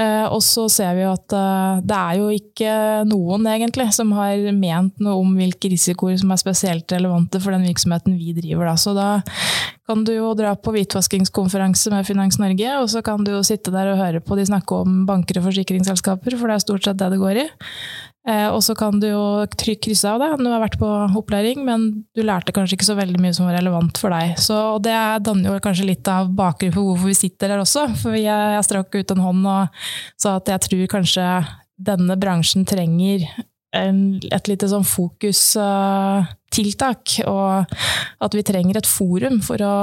Eh, 0.00 0.26
og 0.32 0.40
så 0.44 0.64
ser 0.72 0.94
vi 0.96 1.04
at 1.04 1.34
eh, 1.36 1.80
det 1.84 1.96
er 1.96 2.20
jo 2.20 2.28
ikke 2.32 2.74
noen 3.08 3.48
egentlig 3.50 3.90
som 3.92 4.14
har 4.16 4.38
ment 4.56 4.94
noe 5.02 5.18
om 5.20 5.34
hvilke 5.36 5.68
risikoer 5.72 6.16
som 6.20 6.32
er 6.32 6.40
spesielt 6.40 6.94
relevante 6.94 7.40
for 7.42 7.52
den 7.52 7.66
virksomheten 7.68 8.16
vi 8.16 8.32
driver. 8.36 8.70
Da. 8.70 8.76
Så 8.80 8.94
da 8.96 9.08
kan 9.90 10.04
du 10.06 10.14
jo 10.14 10.32
dra 10.38 10.54
på 10.56 10.72
hvitvaskingskonferanse 10.72 11.92
med 11.92 12.06
Finans 12.08 12.38
Norge, 12.40 12.76
og 12.78 12.88
så 12.92 13.02
kan 13.04 13.26
du 13.26 13.34
jo 13.34 13.42
sitte 13.46 13.74
der 13.74 13.92
og 13.92 14.00
høre 14.00 14.22
på 14.24 14.38
de 14.38 14.46
snakke 14.48 14.80
om 14.84 15.02
banker 15.08 15.40
og 15.40 15.50
forsikringsselskaper, 15.50 16.38
for 16.38 16.48
det 16.48 16.56
er 16.56 16.64
stort 16.64 16.86
sett 16.86 17.00
det 17.00 17.10
det 17.12 17.20
går 17.20 17.42
i. 17.42 17.48
Eh, 18.30 18.46
og 18.52 18.60
så 18.62 18.76
kan 18.78 19.00
du 19.02 19.08
jo 19.08 19.22
krysse 19.58 20.06
av 20.06 20.20
det. 20.22 20.30
Du 20.38 20.48
har 20.50 20.62
vært 20.62 20.78
på 20.80 20.88
opplæring, 21.18 21.64
men 21.66 21.86
du 22.14 22.22
lærte 22.26 22.54
kanskje 22.54 22.78
ikke 22.78 22.90
så 22.90 22.98
veldig 22.98 23.20
mye 23.22 23.34
som 23.36 23.48
var 23.48 23.58
relevant 23.58 23.98
for 24.00 24.14
deg. 24.14 24.36
Så, 24.40 24.56
og 24.76 24.84
det 24.86 24.96
danner 25.26 25.56
jo 25.56 25.64
kanskje 25.64 25.88
litt 25.88 26.10
av 26.10 26.30
bakgrunnen 26.36 26.76
for 26.76 26.92
hvorfor 26.92 27.10
vi 27.10 27.18
sitter 27.18 27.54
her 27.54 27.64
også. 27.64 27.88
For 28.02 28.18
jeg, 28.18 28.54
jeg 28.56 28.68
strakk 28.68 28.94
ut 28.94 29.14
en 29.16 29.24
hånd 29.26 29.50
og 29.50 29.82
sa 30.20 30.36
at 30.38 30.52
jeg 30.54 30.66
tror 30.68 30.92
kanskje 30.98 31.26
denne 31.80 32.16
bransjen 32.20 32.66
trenger 32.68 33.24
et 33.70 34.48
lite 34.50 34.66
sånn 34.70 34.84
fokustiltak, 34.86 37.12
og 37.30 37.74
at 38.26 38.34
vi 38.34 38.42
trenger 38.46 38.76
et 38.80 38.88
forum 38.90 39.38
for 39.46 39.62
å 39.62 39.74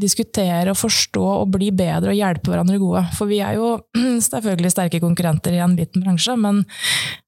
diskutere 0.00 0.72
og 0.72 0.78
forstå 0.80 1.24
og 1.42 1.50
bli 1.52 1.68
bedre 1.76 2.14
og 2.14 2.16
hjelpe 2.16 2.50
hverandre 2.50 2.78
gode. 2.80 3.02
For 3.18 3.26
vi 3.28 3.38
er 3.44 3.58
jo 3.58 3.66
selvfølgelig 4.30 4.70
sterke 4.72 5.02
konkurrenter 5.04 5.52
i 5.52 5.60
en 5.64 5.76
liten 5.76 6.00
bransje, 6.06 6.34
men 6.40 6.64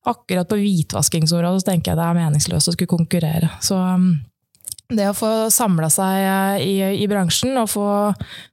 akkurat 0.09 0.49
på 0.49 0.61
hvitvaskingsområdet 0.63 1.61
så 1.61 1.69
tenker 1.73 1.93
jeg 1.93 2.01
det 2.01 2.09
er 2.09 2.21
meningsløst 2.23 2.73
å 2.73 2.77
skulle 2.77 2.97
konkurrere. 2.97 3.49
Så 3.61 3.77
um, 3.77 4.09
det 4.97 5.07
å 5.11 5.19
få 5.19 5.51
samla 5.51 5.89
seg 5.91 6.63
i, 6.63 6.79
i, 7.03 7.07
bransjen 7.11 7.59
og 7.59 7.73
få 7.73 7.89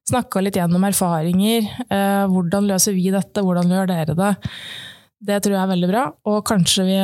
snakka 0.10 0.42
litt 0.42 0.58
gjennom 0.58 0.84
erfaringer, 0.88 1.62
eh, 1.88 2.26
hvordan 2.28 2.68
løser 2.72 2.94
vi 2.98 3.12
dette, 3.14 3.44
hvordan 3.46 3.70
gjør 3.70 3.88
dere 3.92 4.16
det, 4.18 4.32
det 5.24 5.40
tror 5.44 5.56
jeg 5.56 5.64
er 5.64 5.72
veldig 5.72 5.90
bra, 5.92 6.04
og 6.28 6.44
kanskje 6.48 6.84
vi 6.88 7.00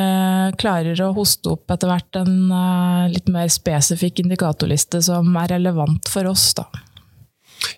klarer 0.60 0.98
å 1.06 1.14
hoste 1.16 1.54
opp 1.54 1.72
etter 1.72 1.88
hvert 1.88 2.20
en 2.20 2.36
uh, 2.52 3.08
litt 3.08 3.30
mer 3.32 3.48
spesifikk 3.52 4.20
indikatorliste 4.24 5.00
som 5.06 5.32
er 5.40 5.54
relevant 5.56 6.10
for 6.12 6.28
oss. 6.28 6.50
Da. 6.58 6.66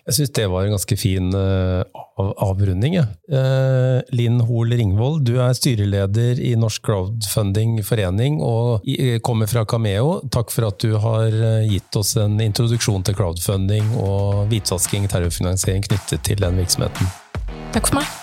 Jeg 0.03 0.17
syns 0.17 0.33
det 0.35 0.47
var 0.51 0.65
en 0.65 0.75
ganske 0.75 0.97
fin 0.99 1.29
uh, 1.35 1.83
avrunding. 2.43 2.97
Ja. 2.99 3.05
Linn 4.15 4.41
Hoel 4.47 4.75
Ringvold, 4.79 5.23
du 5.27 5.39
er 5.43 5.55
styreleder 5.57 6.39
i 6.43 6.53
Norsk 6.59 6.83
Crowdfunding 6.85 7.79
Forening 7.87 8.39
og 8.43 8.85
kommer 9.25 9.49
fra 9.51 9.65
Cameo. 9.67 10.19
Takk 10.31 10.53
for 10.53 10.69
at 10.69 10.83
du 10.83 10.95
har 11.03 11.35
gitt 11.67 11.99
oss 11.99 12.15
en 12.21 12.39
introduksjon 12.43 13.03
til 13.07 13.17
crowdfunding 13.17 13.95
og 14.03 14.43
hvitvasking, 14.51 15.09
terrorfinansiering 15.11 15.87
knyttet 15.87 16.27
til 16.29 16.43
den 16.43 16.61
virksomheten. 16.63 17.09
Takk 17.73 17.89
for 17.89 18.03
meg. 18.03 18.13